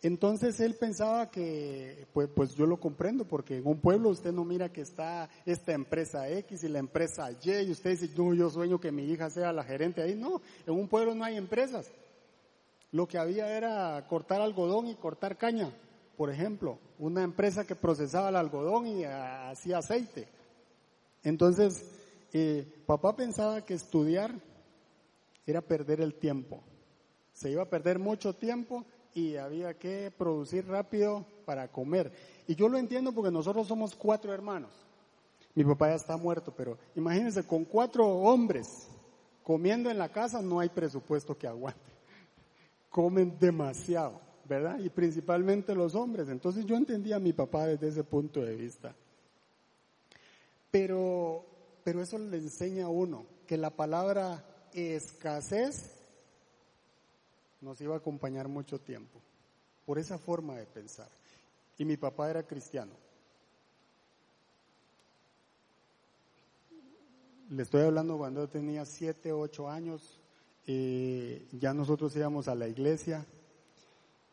[0.00, 4.44] Entonces él pensaba que, pues, pues yo lo comprendo, porque en un pueblo usted no
[4.44, 8.50] mira que está esta empresa X y la empresa Y, y usted dice, no, yo
[8.50, 10.14] sueño que mi hija sea la gerente ahí.
[10.14, 11.90] No, en un pueblo no hay empresas.
[12.94, 15.68] Lo que había era cortar algodón y cortar caña,
[16.16, 20.28] por ejemplo, una empresa que procesaba el algodón y hacía aceite.
[21.24, 21.90] Entonces,
[22.32, 24.32] eh, papá pensaba que estudiar
[25.44, 26.62] era perder el tiempo.
[27.32, 32.12] Se iba a perder mucho tiempo y había que producir rápido para comer.
[32.46, 34.70] Y yo lo entiendo porque nosotros somos cuatro hermanos.
[35.56, 38.86] Mi papá ya está muerto, pero imagínense, con cuatro hombres
[39.42, 41.93] comiendo en la casa no hay presupuesto que aguante.
[42.94, 44.78] Comen demasiado, ¿verdad?
[44.78, 46.28] Y principalmente los hombres.
[46.28, 48.94] Entonces yo entendía a mi papá desde ese punto de vista.
[50.70, 51.44] Pero,
[51.82, 55.90] pero eso le enseña a uno que la palabra escasez
[57.60, 59.18] nos iba a acompañar mucho tiempo,
[59.84, 61.08] por esa forma de pensar.
[61.76, 62.92] Y mi papá era cristiano.
[67.50, 70.20] Le estoy hablando cuando yo tenía siete, ocho años,
[70.66, 73.26] eh, ya nosotros íbamos a la iglesia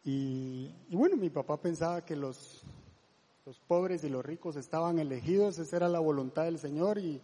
[0.04, 2.64] y, bueno, mi papá pensaba que los,
[3.46, 7.22] los pobres y los ricos estaban elegidos, esa era la voluntad del Señor y,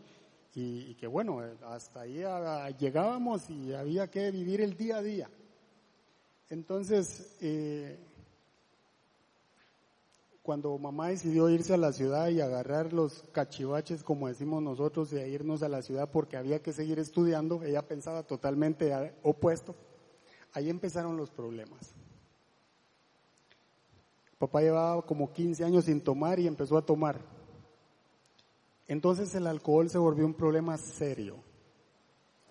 [0.53, 2.23] y, que bueno, hasta ahí
[2.79, 5.29] llegábamos y había que vivir el día a día.
[6.49, 7.97] Entonces, eh,
[10.47, 15.17] cuando mamá decidió irse a la ciudad y agarrar los cachivaches, como decimos nosotros, y
[15.17, 19.75] irnos a la ciudad porque había que seguir estudiando, ella pensaba totalmente opuesto.
[20.53, 21.93] Ahí empezaron los problemas.
[24.39, 27.19] Papá llevaba como 15 años sin tomar y empezó a tomar.
[28.87, 31.35] Entonces el alcohol se volvió un problema serio,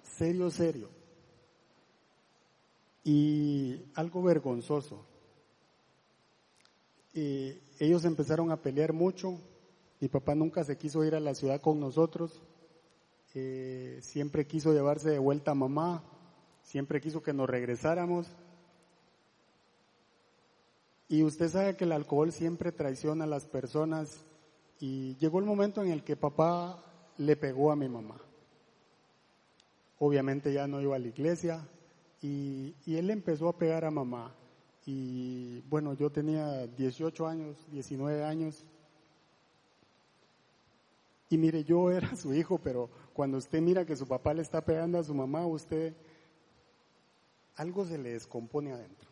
[0.02, 0.90] serio, serio
[3.04, 5.15] y algo vergonzoso.
[7.78, 9.38] Ellos empezaron a pelear mucho,
[10.00, 12.42] mi papá nunca se quiso ir a la ciudad con nosotros,
[13.34, 16.04] eh, siempre quiso llevarse de vuelta a mamá,
[16.62, 18.26] siempre quiso que nos regresáramos.
[21.08, 24.24] Y usted sabe que el alcohol siempre traiciona a las personas
[24.80, 26.82] y llegó el momento en el que papá
[27.18, 28.20] le pegó a mi mamá.
[29.98, 31.66] Obviamente ya no iba a la iglesia,
[32.22, 34.34] y, él empezó a pegar a mamá.
[34.86, 38.64] Y bueno, yo tenía 18 años, 19 años.
[41.28, 44.64] Y mire, yo era su hijo, pero cuando usted mira que su papá le está
[44.64, 45.92] pegando a su mamá, usted
[47.56, 49.10] algo se le descompone adentro.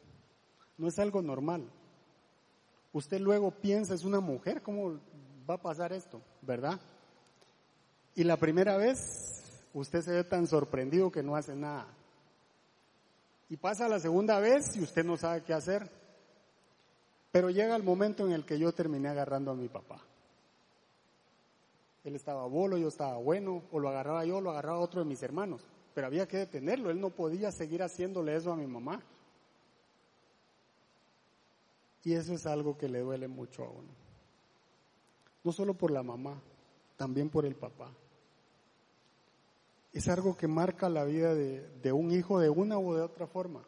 [0.79, 1.69] No es algo normal.
[2.93, 5.01] Usted luego piensa, es una mujer, ¿cómo
[5.49, 6.23] va a pasar esto?
[6.43, 6.81] ¿Verdad?
[8.15, 11.89] Y la primera vez usted se ve tan sorprendido que no hace nada.
[13.49, 15.91] Y pasa la segunda vez y usted no sabe qué hacer.
[17.31, 20.01] Pero llega el momento en el que yo terminé agarrando a mi papá.
[22.05, 25.07] Él estaba bolo, yo estaba bueno, o lo agarraba yo, o lo agarraba otro de
[25.07, 25.63] mis hermanos.
[25.95, 29.03] Pero había que detenerlo, él no podía seguir haciéndole eso a mi mamá.
[32.05, 33.89] Y eso es algo que le duele mucho a uno.
[35.43, 36.41] No solo por la mamá,
[36.97, 37.91] también por el papá
[39.95, 43.65] es algo que marca la vida de, un hijo de una u de otra forma.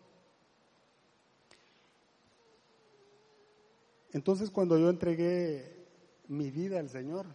[4.12, 5.86] Entonces cuando yo entregué
[6.26, 7.26] mi vida al Señor,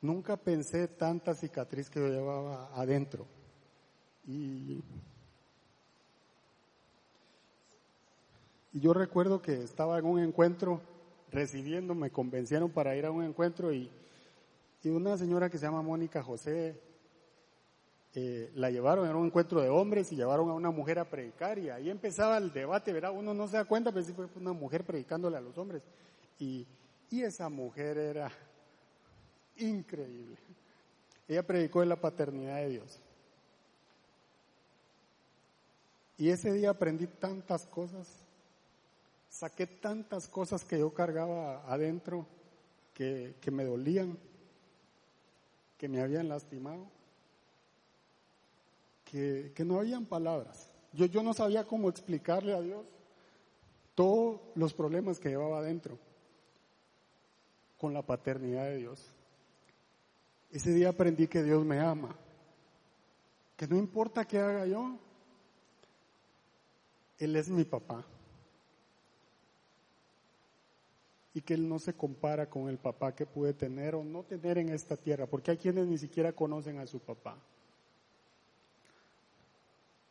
[0.00, 3.26] nunca pensé tanta cicatriz que yo llevaba adentro.
[4.26, 4.82] Y,
[8.72, 10.80] y yo recuerdo que estaba en un encuentro
[11.30, 13.90] recibiendo, me convencieron para ir a un encuentro y,
[14.82, 16.80] y una señora que se llama Mónica José,
[18.14, 21.58] eh, la llevaron a un encuentro de hombres y llevaron a una mujer a predicar
[21.58, 23.12] y ahí empezaba el debate, ¿verdad?
[23.12, 25.82] Uno no se da cuenta, pero sí fue una mujer predicándole a los hombres.
[26.38, 26.66] Y,
[27.10, 28.30] y esa mujer era
[29.56, 30.36] increíble.
[31.28, 33.00] Ella predicó de la paternidad de Dios.
[36.18, 38.08] Y ese día aprendí tantas cosas,
[39.30, 42.26] saqué tantas cosas que yo cargaba adentro
[42.92, 44.18] que, que me dolían
[45.82, 46.86] que me habían lastimado,
[49.04, 50.70] que, no habían palabras.
[50.92, 52.86] Yo, yo no sabía cómo explicarle a Dios
[53.96, 55.98] todos los problemas que llevaba adentro
[57.78, 59.04] con la paternidad de Dios.
[60.52, 62.14] Ese día aprendí que Dios me ama,
[63.56, 64.96] que no importa qué haga yo,
[67.18, 68.04] Él es mi papá.
[71.34, 74.58] Y que Él no se compara con el papá que puede tener o no tener
[74.58, 77.36] en esta tierra, porque hay quienes ni siquiera conocen a su papá.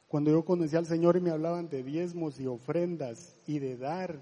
[0.08, 4.20] Cuando yo conocí al Señor y me hablaban de diezmos y ofrendas y de dar,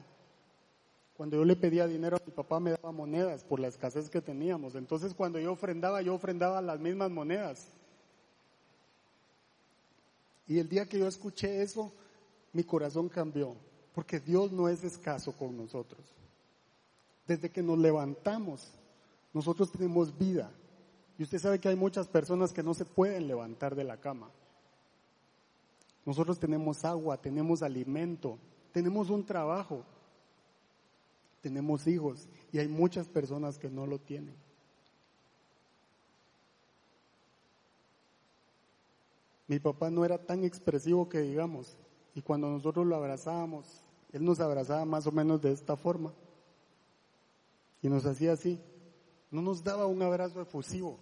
[1.18, 4.22] cuando yo le pedía dinero a mi papá me daba monedas por la escasez que
[4.22, 4.76] teníamos.
[4.76, 7.68] Entonces cuando yo ofrendaba, yo ofrendaba las mismas monedas.
[10.48, 11.92] Y el día que yo escuché eso,
[12.54, 13.56] mi corazón cambió,
[13.94, 16.00] porque Dios no es escaso con nosotros.
[17.30, 18.74] Desde que nos levantamos,
[19.34, 20.52] nosotros tenemos vida.
[21.18, 24.30] Y usted sabe que hay muchas personas que no se pueden levantar de la cama.
[26.06, 28.38] Nosotros tenemos agua, tenemos alimento,
[28.74, 29.86] tenemos un trabajo
[31.42, 34.36] tenemos hijos y hay muchas personas que no lo tienen.
[39.48, 41.76] Mi papá no era tan expresivo que digamos,
[42.14, 46.14] y cuando nosotros lo abrazábamos, él nos abrazaba más o menos de esta forma.
[47.82, 48.60] Y nos hacía así.
[49.32, 51.00] No nos daba un abrazo efusivo.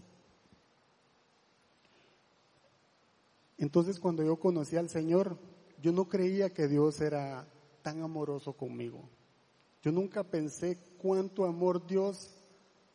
[3.57, 5.37] Entonces cuando yo conocí al Señor,
[5.81, 7.47] yo no creía que Dios era
[7.81, 9.09] tan amoroso conmigo.
[9.81, 12.35] Yo nunca pensé cuánto amor Dios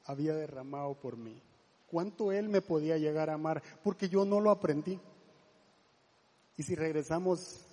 [0.04, 1.40] había derramado por mí,
[1.86, 5.00] cuánto Él me podía llegar a amar, porque yo no lo aprendí.
[6.56, 7.64] Y si regresamos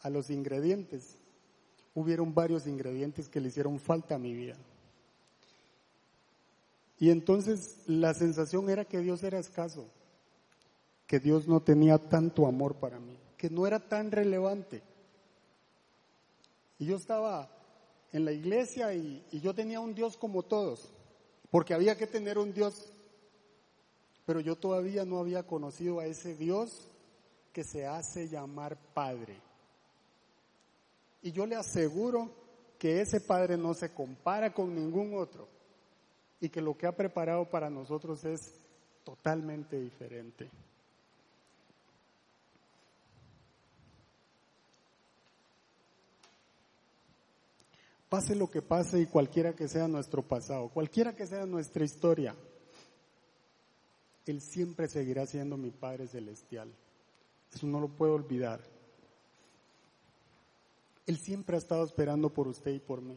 [0.00, 1.18] a los ingredientes,
[1.94, 4.56] hubieron varios ingredientes que le hicieron falta a mi vida.
[6.98, 9.86] Y entonces la sensación era que Dios era escaso,
[11.06, 14.82] que Dios no tenía tanto amor para mí, que no era tan relevante.
[16.78, 17.50] Y yo estaba
[18.12, 20.90] en la iglesia y, yo tenía un Dios como todos,
[21.50, 22.90] porque había que tener un Dios,
[24.24, 26.88] pero yo todavía no había conocido a ese Dios
[27.52, 29.38] que se hace llamar Padre.
[31.22, 32.30] Y yo le aseguro
[32.78, 35.56] que ese Padre no se compara con ningún otro
[36.40, 38.52] y que lo que ha preparado para nosotros es
[39.04, 40.50] totalmente diferente.
[48.08, 52.36] Pase lo que pase y cualquiera que sea nuestro pasado, cualquiera que sea nuestra historia,
[54.26, 56.72] Él siempre seguirá siendo mi Padre Celestial.
[57.52, 58.60] Eso no lo puedo olvidar.
[61.06, 63.16] Él siempre ha estado esperando por usted y por mí.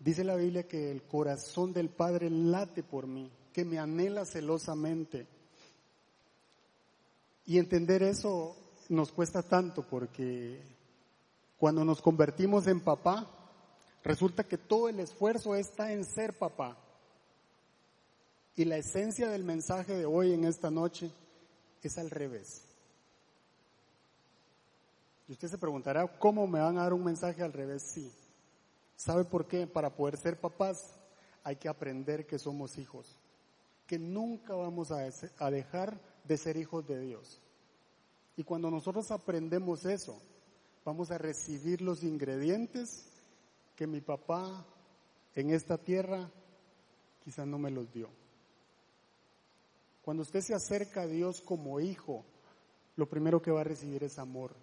[0.00, 5.26] Dice la Biblia que el corazón del Padre late por mí, que me anhela celosamente.
[7.44, 8.56] Y entender eso
[8.88, 10.58] nos cuesta tanto porque
[11.58, 13.30] cuando nos convertimos en papá,
[14.02, 16.78] resulta que todo el esfuerzo está en ser papá.
[18.56, 21.10] Y la esencia del mensaje de hoy en esta noche
[21.82, 22.62] es al revés.
[25.28, 27.82] Y usted se preguntará, ¿cómo me van a dar un mensaje al revés?
[27.82, 28.10] Sí.
[29.00, 29.66] ¿Sabe por qué?
[29.66, 30.94] Para poder ser papás
[31.42, 33.16] hay que aprender que somos hijos,
[33.86, 35.08] que nunca vamos a,
[35.50, 37.40] dejar de ser hijos de Dios.
[38.36, 40.20] Y cuando nosotros aprendemos eso,
[40.84, 43.06] vamos a recibir los ingredientes
[43.74, 44.66] que mi papá
[45.34, 46.30] en esta tierra
[47.24, 48.10] quizás no me los dio.
[50.02, 52.22] Cuando usted se acerca a Dios como hijo,
[52.96, 54.54] lo primero que va a recibir es amor.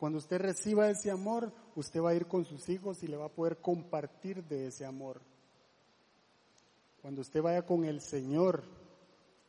[0.00, 3.26] Cuando usted reciba ese amor, usted va a ir con sus hijos y le va
[3.26, 5.20] a poder compartir de ese amor.
[7.02, 8.64] Cuando usted vaya con el Señor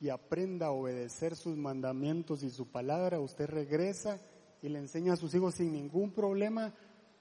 [0.01, 4.19] y aprenda a obedecer sus mandamientos y su palabra, usted regresa
[4.61, 6.73] y le enseña a sus hijos sin ningún problema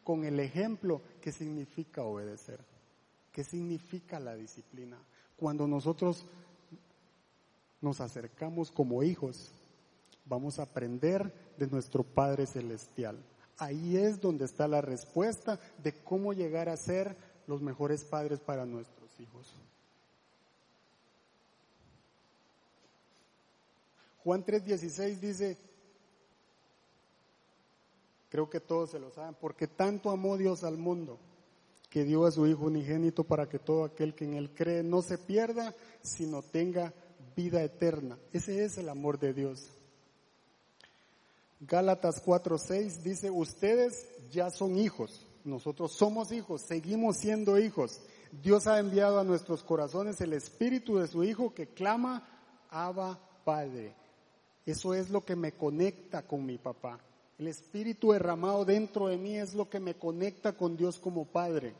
[0.02, 2.58] con el ejemplo que significa obedecer,
[3.30, 4.98] qué significa la disciplina.
[5.36, 6.26] Cuando nosotros
[7.80, 9.52] nos acercamos como hijos,
[10.24, 13.22] vamos a aprender de nuestro Padre Celestial.
[13.58, 17.14] Ahí es donde está la respuesta de cómo llegar a ser
[17.46, 19.54] los mejores padres para nuestros hijos.
[24.24, 25.56] Juan 3:16 dice,
[28.30, 31.18] Creo que todos se lo saben, porque tanto amó Dios al mundo
[31.90, 35.02] que dio a su Hijo unigénito para que todo aquel que en Él cree no
[35.02, 36.94] se pierda, sino tenga
[37.36, 38.16] vida eterna.
[38.32, 39.80] Ese es el amor de Dios.
[41.61, 48.00] Gálatas 4:6 dice, ustedes ya son hijos, nosotros somos hijos, seguimos siendo hijos.
[48.42, 52.26] Dios ha enviado a nuestros corazones el Espíritu de su Hijo que clama,
[52.70, 53.94] Abba Padre.
[54.64, 57.00] Eso es lo que me conecta con mi papá.
[57.38, 61.74] El Espíritu derramado dentro de mí es lo que me conecta con Dios como Padre.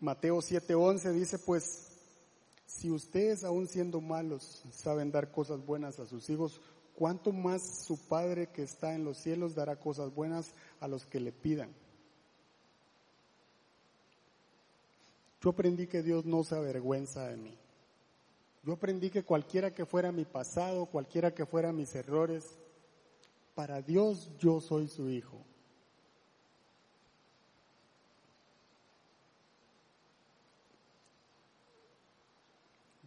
[0.00, 1.86] Mateo 7:11 dice, pues
[2.66, 6.60] Si ustedes, aún siendo malos, saben dar cosas buenas a sus hijos,
[6.98, 11.20] ¿cuánto más su Padre que está en los cielos dará cosas buenas a los que
[11.20, 11.70] le pidan?
[15.40, 17.54] Yo aprendí que Dios no se avergüenza de mí.
[18.64, 22.58] Yo aprendí que cualquiera que fuera mi pasado, cualquiera que fuera mis errores,
[23.54, 25.38] para Dios yo soy su hijo.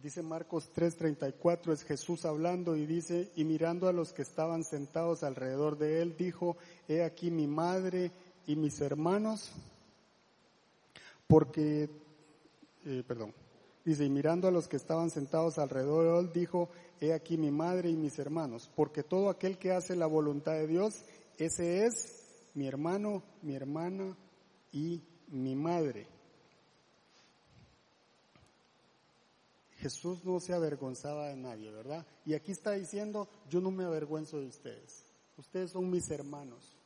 [0.02, 5.22] Dice Marcos 3:34, es Jesús hablando y dice, y mirando a los que estaban sentados
[5.22, 6.56] alrededor de él, dijo,
[6.88, 8.10] he aquí mi madre
[8.44, 9.52] y mis hermanos,
[11.28, 11.88] porque,
[12.84, 13.32] eh, perdón,
[13.84, 16.68] dice, y mirando a los que estaban sentados alrededor de él, dijo,
[17.00, 20.66] he aquí mi madre y mis hermanos, porque todo aquel que hace la voluntad de
[20.66, 21.04] Dios,
[21.38, 24.16] ese es mi hermano, mi hermana
[24.72, 26.08] y mi madre.
[29.82, 32.06] Jesús no se avergonzaba de nadie, ¿verdad?
[32.24, 35.02] Y aquí está diciendo, yo no me avergüenzo de ustedes.
[35.36, 36.76] Ustedes son mis hermanos.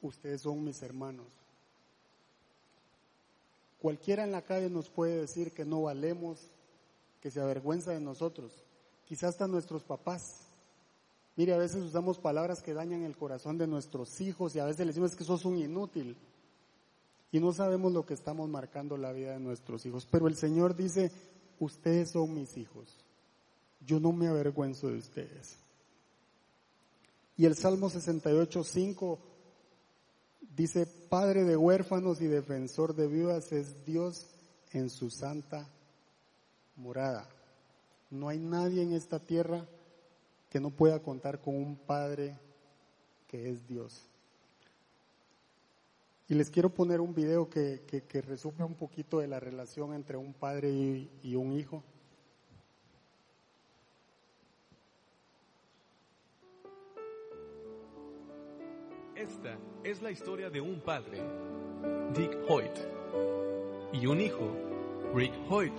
[0.00, 1.26] Ustedes son mis hermanos.
[3.80, 6.38] Cualquiera en la calle nos puede decir que no valemos,
[7.20, 8.52] que se avergüenza de nosotros.
[9.06, 10.42] Quizás hasta nuestros papás.
[11.34, 14.86] Mire, a veces usamos palabras que dañan el corazón de nuestros hijos y a veces
[14.86, 16.16] les decimos que sos un inútil.
[17.32, 20.06] Y no sabemos lo que estamos marcando la vida de nuestros hijos.
[20.08, 21.10] Pero el Señor dice,
[21.64, 22.96] ustedes son mis hijos.
[23.86, 25.56] Yo no me avergüenzo de ustedes.
[27.36, 29.18] Y el Salmo 68, 5
[30.56, 34.26] dice, Padre de huérfanos y defensor de viudas es Dios
[34.72, 35.68] en su santa
[36.76, 37.28] morada.
[38.10, 39.66] No hay nadie en esta tierra
[40.50, 42.38] que no pueda contar con un Padre
[43.26, 44.08] que es Dios.
[46.26, 50.16] Y les quiero poner un video que, que, resume un poquito de la relación entre
[50.16, 51.84] un padre y, y un hijo.
[59.14, 61.22] Esta es la historia de un padre,
[62.14, 62.76] Dick Hoyt,
[63.92, 64.50] y un hijo,
[65.14, 65.74] Rick Hoyt.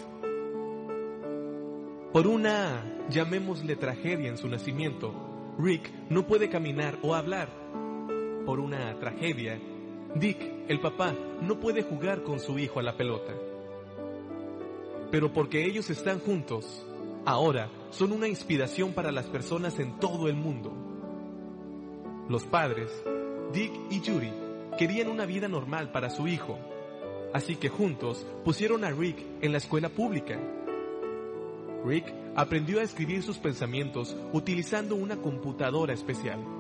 [2.13, 5.13] Por una, llamémosle tragedia en su nacimiento,
[5.57, 7.49] Rick no puede caminar o hablar.
[8.45, 9.59] Por una tragedia,
[10.16, 10.39] Dick,
[10.70, 13.34] el papá, no puede jugar con su hijo a la pelota.
[15.11, 16.86] Pero porque ellos están juntos,
[17.26, 20.72] ahora son una inspiración para las personas en todo el mundo.
[22.30, 22.89] Los padres,
[23.51, 24.32] Dick y Yuri,
[24.78, 26.57] querían una vida normal para su hijo,
[27.34, 30.39] así que juntos pusieron a Rick en la escuela pública.
[31.86, 32.05] Rick
[32.38, 36.55] aprendió a escribir sus pensamientos utilizando una computadora especial.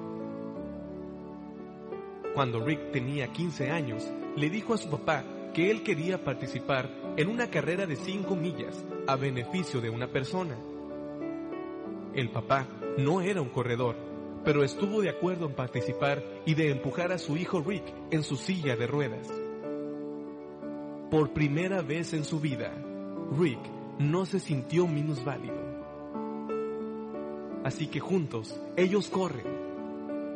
[2.35, 5.23] Cuando Rick tenía 15 años, le dijo a su papá
[5.53, 10.57] que él quería participar en una carrera de 5 millas a beneficio de una persona.
[12.13, 12.67] El papá
[12.97, 13.95] no era un corredor,
[14.43, 18.35] pero estuvo de acuerdo en participar y de empujar a su hijo Rick en su
[18.35, 19.31] silla de ruedas.
[21.09, 22.73] Por primera vez en su vida,
[23.39, 23.59] Rick
[23.99, 25.55] no se sintió minusválido.
[27.63, 29.45] Así que juntos, ellos corren.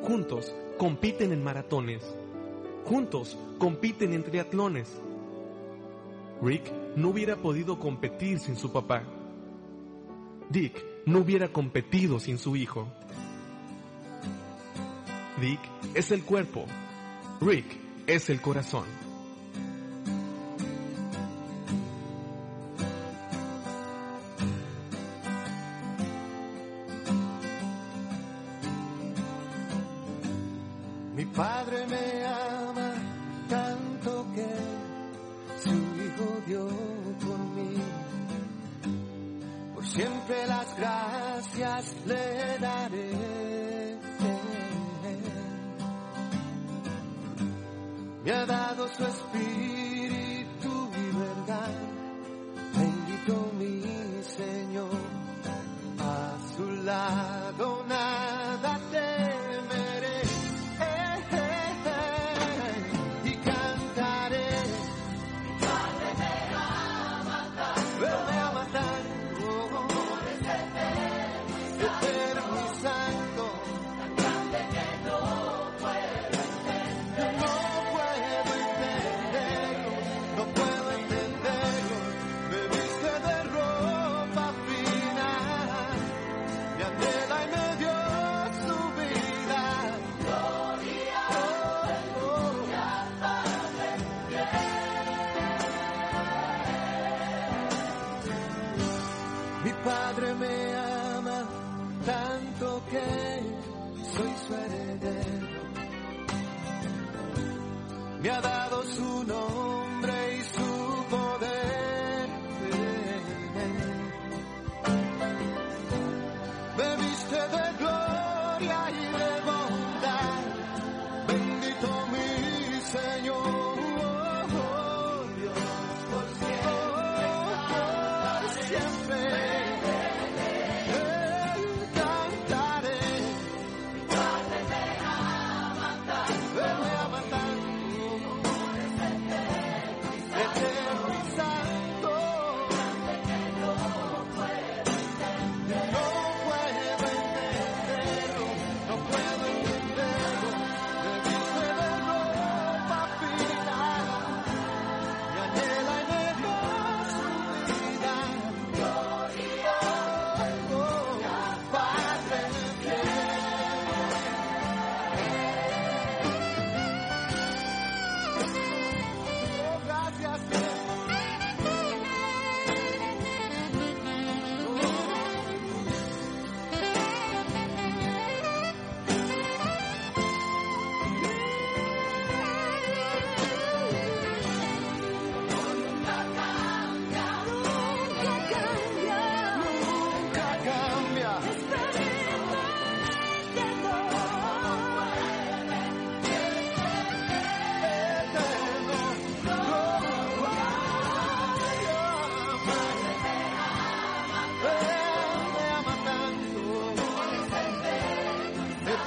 [0.01, 2.01] Juntos compiten en maratones.
[2.85, 4.89] Juntos compiten en triatlones.
[6.41, 9.03] Rick no hubiera podido competir sin su papá.
[10.49, 10.73] Dick
[11.05, 12.87] no hubiera competido sin su hijo.
[15.41, 15.59] Dick
[15.93, 16.65] es el cuerpo.
[17.41, 17.65] Rick
[18.07, 18.85] es el corazón.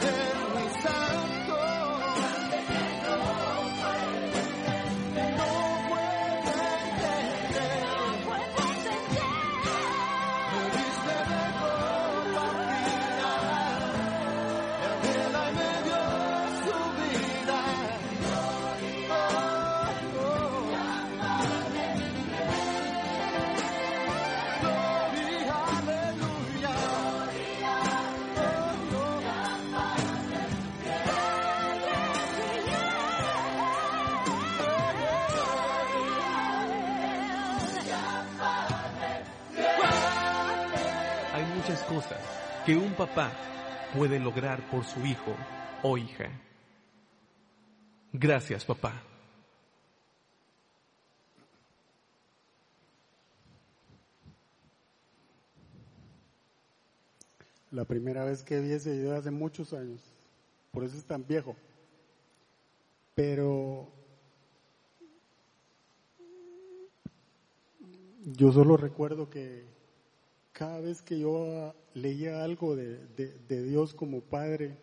[0.03, 0.32] day.
[43.07, 43.33] Papá
[43.97, 45.35] puede lograr por su hijo
[45.83, 46.31] o hija.
[48.13, 48.93] Gracias, papá.
[57.73, 60.01] La primera vez que vi ese video hace muchos años,
[60.71, 61.57] por eso es tan viejo.
[63.17, 63.89] Pero
[68.27, 69.65] yo solo recuerdo que
[70.53, 74.77] cada vez que yo leía algo de, de- Dios como Padre,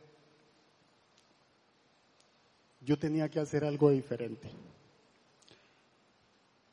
[2.81, 4.49] yo tenía que hacer algo diferente.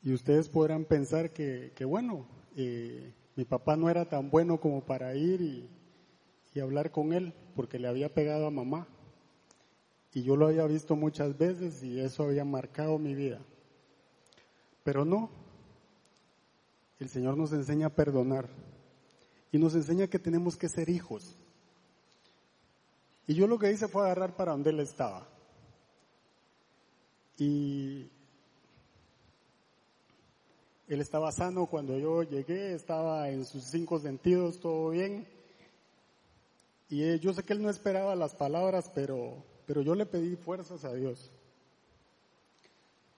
[0.03, 2.25] Y ustedes podrán pensar que, que bueno,
[2.55, 7.77] eh, mi papá no era tan bueno como para ir y hablar con él, porque
[7.79, 8.87] le había pegado a mamá.
[10.13, 13.39] Y yo lo había visto muchas veces y eso había marcado mi vida.
[14.83, 15.29] Pero no,
[16.99, 18.47] el Señor nos enseña a perdonar
[19.51, 21.35] y nos enseña que tenemos que ser hijos.
[23.27, 25.27] Y yo lo que hice fue agarrar para donde él estaba.
[27.37, 28.07] Y
[30.87, 35.27] él estaba sano cuando yo llegué, estaba en sus cinco sentidos, todo bien.
[36.89, 40.35] Y eh, yo sé que él no esperaba las palabras, pero, pero yo le pedí
[40.37, 41.29] fuerzas a Dios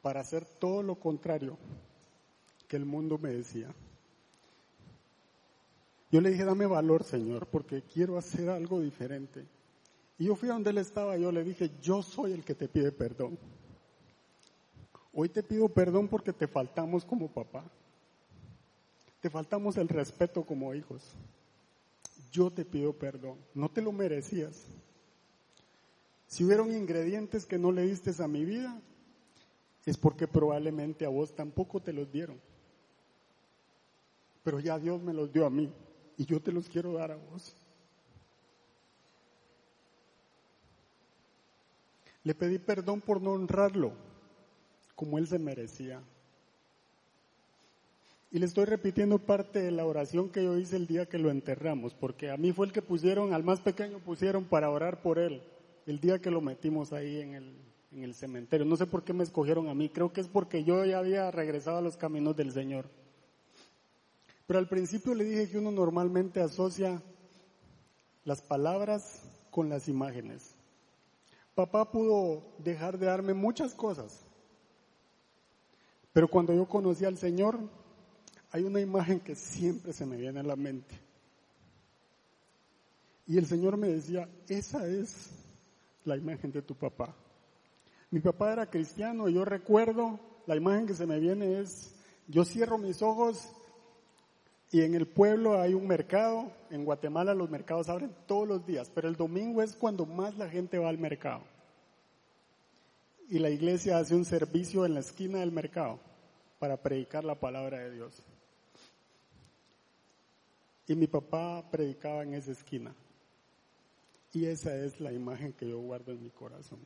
[0.01, 1.57] para hacer todo lo contrario
[2.67, 3.73] que el mundo me decía.
[6.11, 9.45] Yo le dije, dame valor, Señor, porque quiero hacer algo diferente.
[10.17, 12.67] Y yo fui a donde él estaba, yo le dije, yo soy el que te
[12.67, 13.37] pide perdón.
[15.13, 17.63] Hoy te pido perdón porque te faltamos como papá.
[19.21, 21.03] Te faltamos el respeto como hijos.
[22.31, 23.37] Yo te pido perdón.
[23.53, 24.65] No te lo merecías.
[26.27, 28.79] Si hubieron ingredientes que no le diste a mi vida,
[29.85, 32.39] es porque probablemente a vos tampoco te los dieron.
[34.43, 35.71] Pero ya Dios me los dio a mí
[36.19, 37.55] y yo te los quiero dar a vos.
[42.25, 43.93] Le pedí perdón por no honrarlo
[44.95, 46.01] como él se merecía.
[48.31, 51.31] Y le estoy repitiendo parte de la oración que yo hice el día que lo
[51.31, 55.19] enterramos, porque a mí fue el que pusieron, al más pequeño pusieron para orar por
[55.19, 55.41] él,
[55.87, 57.55] el día que lo metimos ahí en el,
[57.93, 58.65] en el cementerio.
[58.65, 61.31] No sé por qué me escogieron a mí, creo que es porque yo ya había
[61.31, 62.87] regresado a los caminos del Señor.
[64.49, 67.03] Pero al principio le dije que uno normalmente asocia
[68.25, 69.21] las palabras
[69.51, 70.55] con las imágenes.
[71.53, 74.25] Papá pudo dejar de darme muchas cosas,
[76.13, 77.59] Pero cuando yo conocí al Señor,
[78.49, 80.99] hay una imagen que siempre se me viene a la mente.
[83.27, 85.29] Y el Señor me decía, esa es
[86.05, 87.13] la imagen de tu papá.
[88.09, 91.93] Mi papá era cristiano y yo recuerdo, la imagen que se me viene es,
[92.27, 93.47] yo cierro mis ojos
[94.71, 98.91] y en el pueblo hay un mercado, en Guatemala los mercados abren todos los días,
[98.93, 101.41] pero el domingo es cuando más la gente va al mercado.
[103.29, 105.99] Y la iglesia hace un servicio en la esquina del mercado
[106.59, 108.13] para predicar la palabra de Dios.
[110.87, 112.93] Y mi papá predicaba en esa esquina.
[114.33, 116.79] Y esa es la imagen que yo guardo en mi corazón.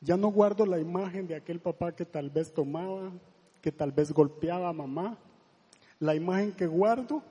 [0.00, 3.12] Ya no guardo la imagen de aquel papá que tal vez tomaba,
[3.60, 5.18] que tal vez golpeaba a mamá.
[6.00, 7.22] La imagen que guardo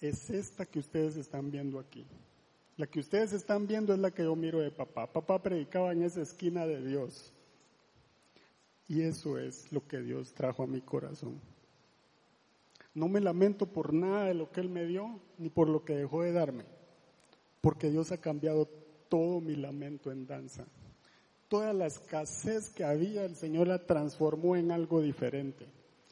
[0.00, 2.04] es esta que ustedes están viendo aquí.
[2.76, 5.10] La que ustedes están viendo es la que yo miro de papá.
[5.10, 7.32] Papá predicaba en esa esquina de Dios.
[8.86, 11.40] Y eso es lo que Dios trajo a mi corazón.
[12.94, 15.94] No me lamento por nada de lo que Él me dio, ni por lo que
[15.94, 16.64] dejó de darme
[17.60, 18.68] porque Dios ha cambiado
[19.08, 20.64] todo mi lamento en danza.
[21.48, 25.66] Toda la escasez que había, el Señor la transformó en algo diferente.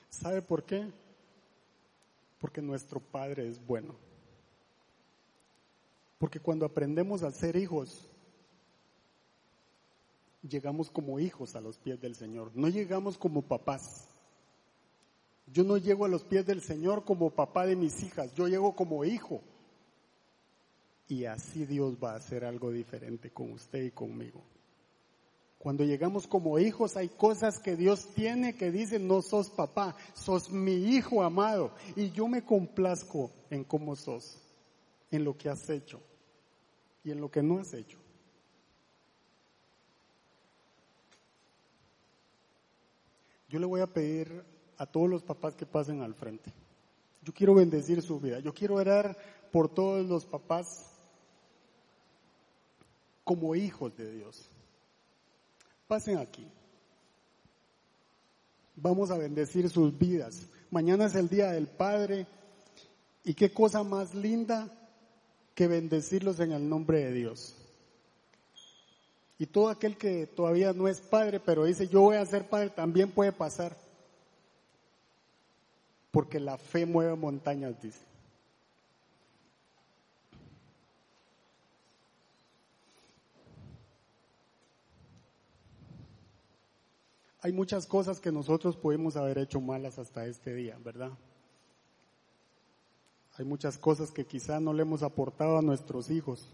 [0.08, 0.86] ¿Sabe por qué?
[2.39, 3.95] Porque nuestro Padre es bueno.
[6.18, 8.09] Porque cuando aprendemos a ser hijos,
[10.43, 14.09] llegamos como hijos a los pies del Señor, no llegamos como papás.
[15.53, 18.74] Yo no llego a los pies del Señor como papá de mis hijas, yo llego
[18.74, 19.43] como hijo.
[21.09, 24.43] Y así Dios va a hacer algo diferente con usted y conmigo.
[25.66, 30.48] Cuando llegamos como hijos hay cosas que Dios tiene que dice, no sos papá, sos
[30.48, 31.72] mi hijo amado.
[31.96, 34.38] Y yo me complazco en cómo sos,
[35.10, 36.00] en lo que has hecho
[37.02, 37.98] y en lo que no has hecho.
[43.48, 44.44] Yo le voy a pedir
[44.78, 46.52] a todos los papás que pasen al frente.
[47.22, 48.38] Yo quiero bendecir su vida.
[48.38, 49.18] Yo quiero orar
[49.50, 50.92] por todos los papás
[53.24, 54.48] como hijos de Dios.
[55.87, 56.47] Pasen aquí.
[58.74, 60.43] Vamos a bendecir sus vidas.
[60.70, 62.26] Mañana es el Día del Padre
[63.24, 64.68] y qué cosa más linda
[65.55, 67.55] que bendecirlos en el nombre de Dios.
[69.39, 72.70] Y todo aquel que todavía no es padre, pero dice yo voy a ser padre,
[72.70, 73.76] también puede pasar.
[76.11, 78.01] Porque la fe mueve montañas, dice.
[87.43, 91.12] Hay muchas cosas que nosotros podemos haber hecho malas hasta este día, ¿verdad?
[93.39, 96.49] Hay muchas cosas que quizá no le hemos aportado a nuestros hijos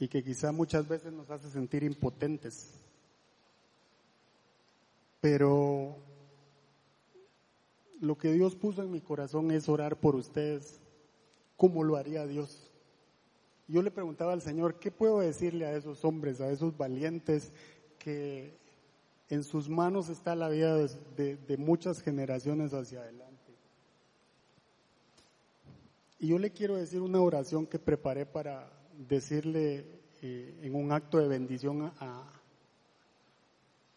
[0.00, 2.72] y que quizá muchas veces nos hace sentir impotentes.
[5.20, 5.96] Pero
[8.00, 10.80] lo que Dios puso en mi corazón es orar por ustedes,
[11.56, 12.70] como lo haría Dios.
[13.66, 17.52] Yo le preguntaba al Señor, ¿qué puedo decirle a esos hombres, a esos valientes
[18.08, 18.54] que
[19.28, 23.52] en sus manos está la vida de, muchas generaciones hacia adelante.
[26.18, 29.84] Y yo le quiero decir una oración que preparé para decirle
[30.22, 32.32] eh, en un acto de bendición a,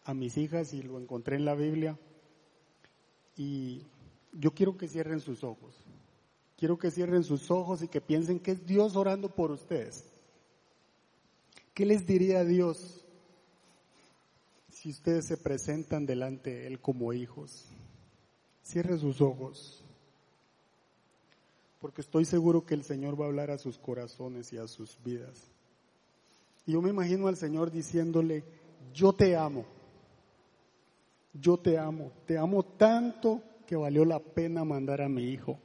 [0.04, 1.98] a mis hijas y lo encontré en la Biblia.
[3.34, 3.86] Y
[4.32, 5.74] yo quiero que cierren sus ojos.
[6.58, 10.04] Quiero que cierren sus ojos y que piensen que es Dios orando por ustedes.
[11.72, 13.01] ¿Qué les diría Dios
[14.82, 17.68] si ustedes se presentan delante de Él como hijos,
[18.64, 19.84] cierre sus ojos,
[21.80, 24.98] porque estoy seguro que el Señor va a hablar a sus corazones y a sus
[25.04, 25.52] vidas.
[26.66, 28.42] Y yo me imagino al Señor diciéndole,
[28.92, 29.66] yo te amo,
[31.32, 35.60] yo te amo, te amo tanto que valió la pena mandar a mi hijo.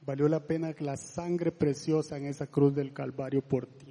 [0.00, 3.87] Valió la pena la sangre preciosa en esa cruz del Calvario por ti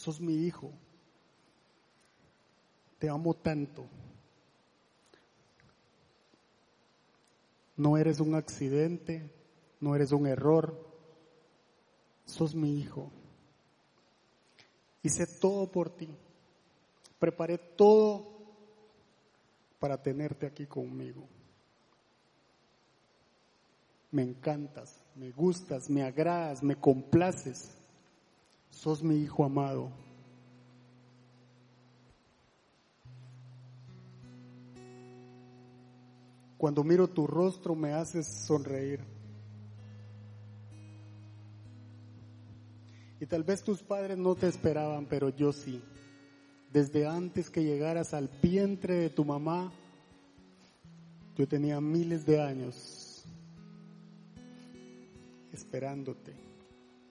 [0.00, 0.72] sos mi hijo,
[2.98, 3.84] te amo tanto.
[7.76, 9.30] No eres un accidente,
[9.78, 10.74] no eres un error,
[12.24, 13.10] sos mi hijo.
[15.02, 16.08] Hice todo por ti,
[17.18, 18.26] preparé todo
[19.78, 21.28] para tenerte aquí conmigo.
[24.12, 27.79] Me encantas, me gustas, me agradas, me complaces
[28.70, 29.90] sos mi hijo amado.
[36.56, 39.00] Cuando miro tu rostro me haces sonreír.
[43.18, 45.82] Y tal vez tus padres no te esperaban, pero yo sí.
[46.72, 49.72] Desde antes que llegaras al vientre de tu mamá,
[51.36, 53.24] yo tenía miles de años
[55.52, 56.32] esperándote,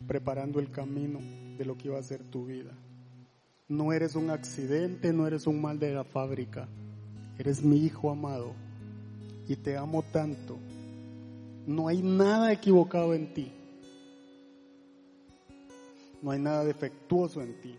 [0.08, 1.20] preparando el camino
[1.58, 2.72] de lo que iba a ser tu vida.
[3.68, 6.68] No eres un accidente, no eres un mal de la fábrica.
[7.38, 8.54] Eres mi hijo amado
[9.48, 10.58] y te amo tanto.
[11.68, 13.52] No hay nada equivocado en ti.
[16.22, 17.76] No hay nada defectuoso en ti.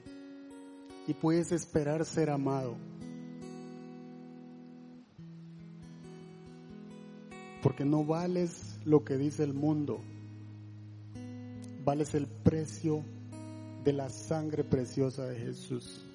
[1.06, 2.76] Y puedes esperar ser amado.
[7.62, 10.00] Porque no vales lo que dice el mundo.
[11.84, 13.02] Vales el precio
[13.84, 16.06] de la sangre preciosa de Jesús.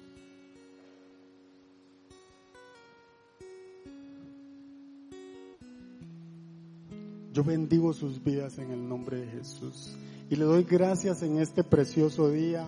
[7.32, 9.94] Yo bendigo sus vidas en el nombre de Jesús
[10.30, 12.66] y le doy gracias en este precioso día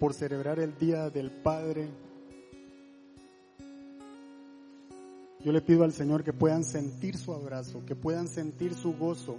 [0.00, 1.88] por celebrar el Día del Padre.
[5.40, 9.36] Yo le pido al Señor que puedan sentir su abrazo, que puedan sentir su gozo,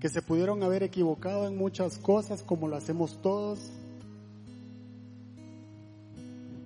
[0.00, 3.70] que se pudieron haber equivocado en muchas cosas como lo hacemos todos,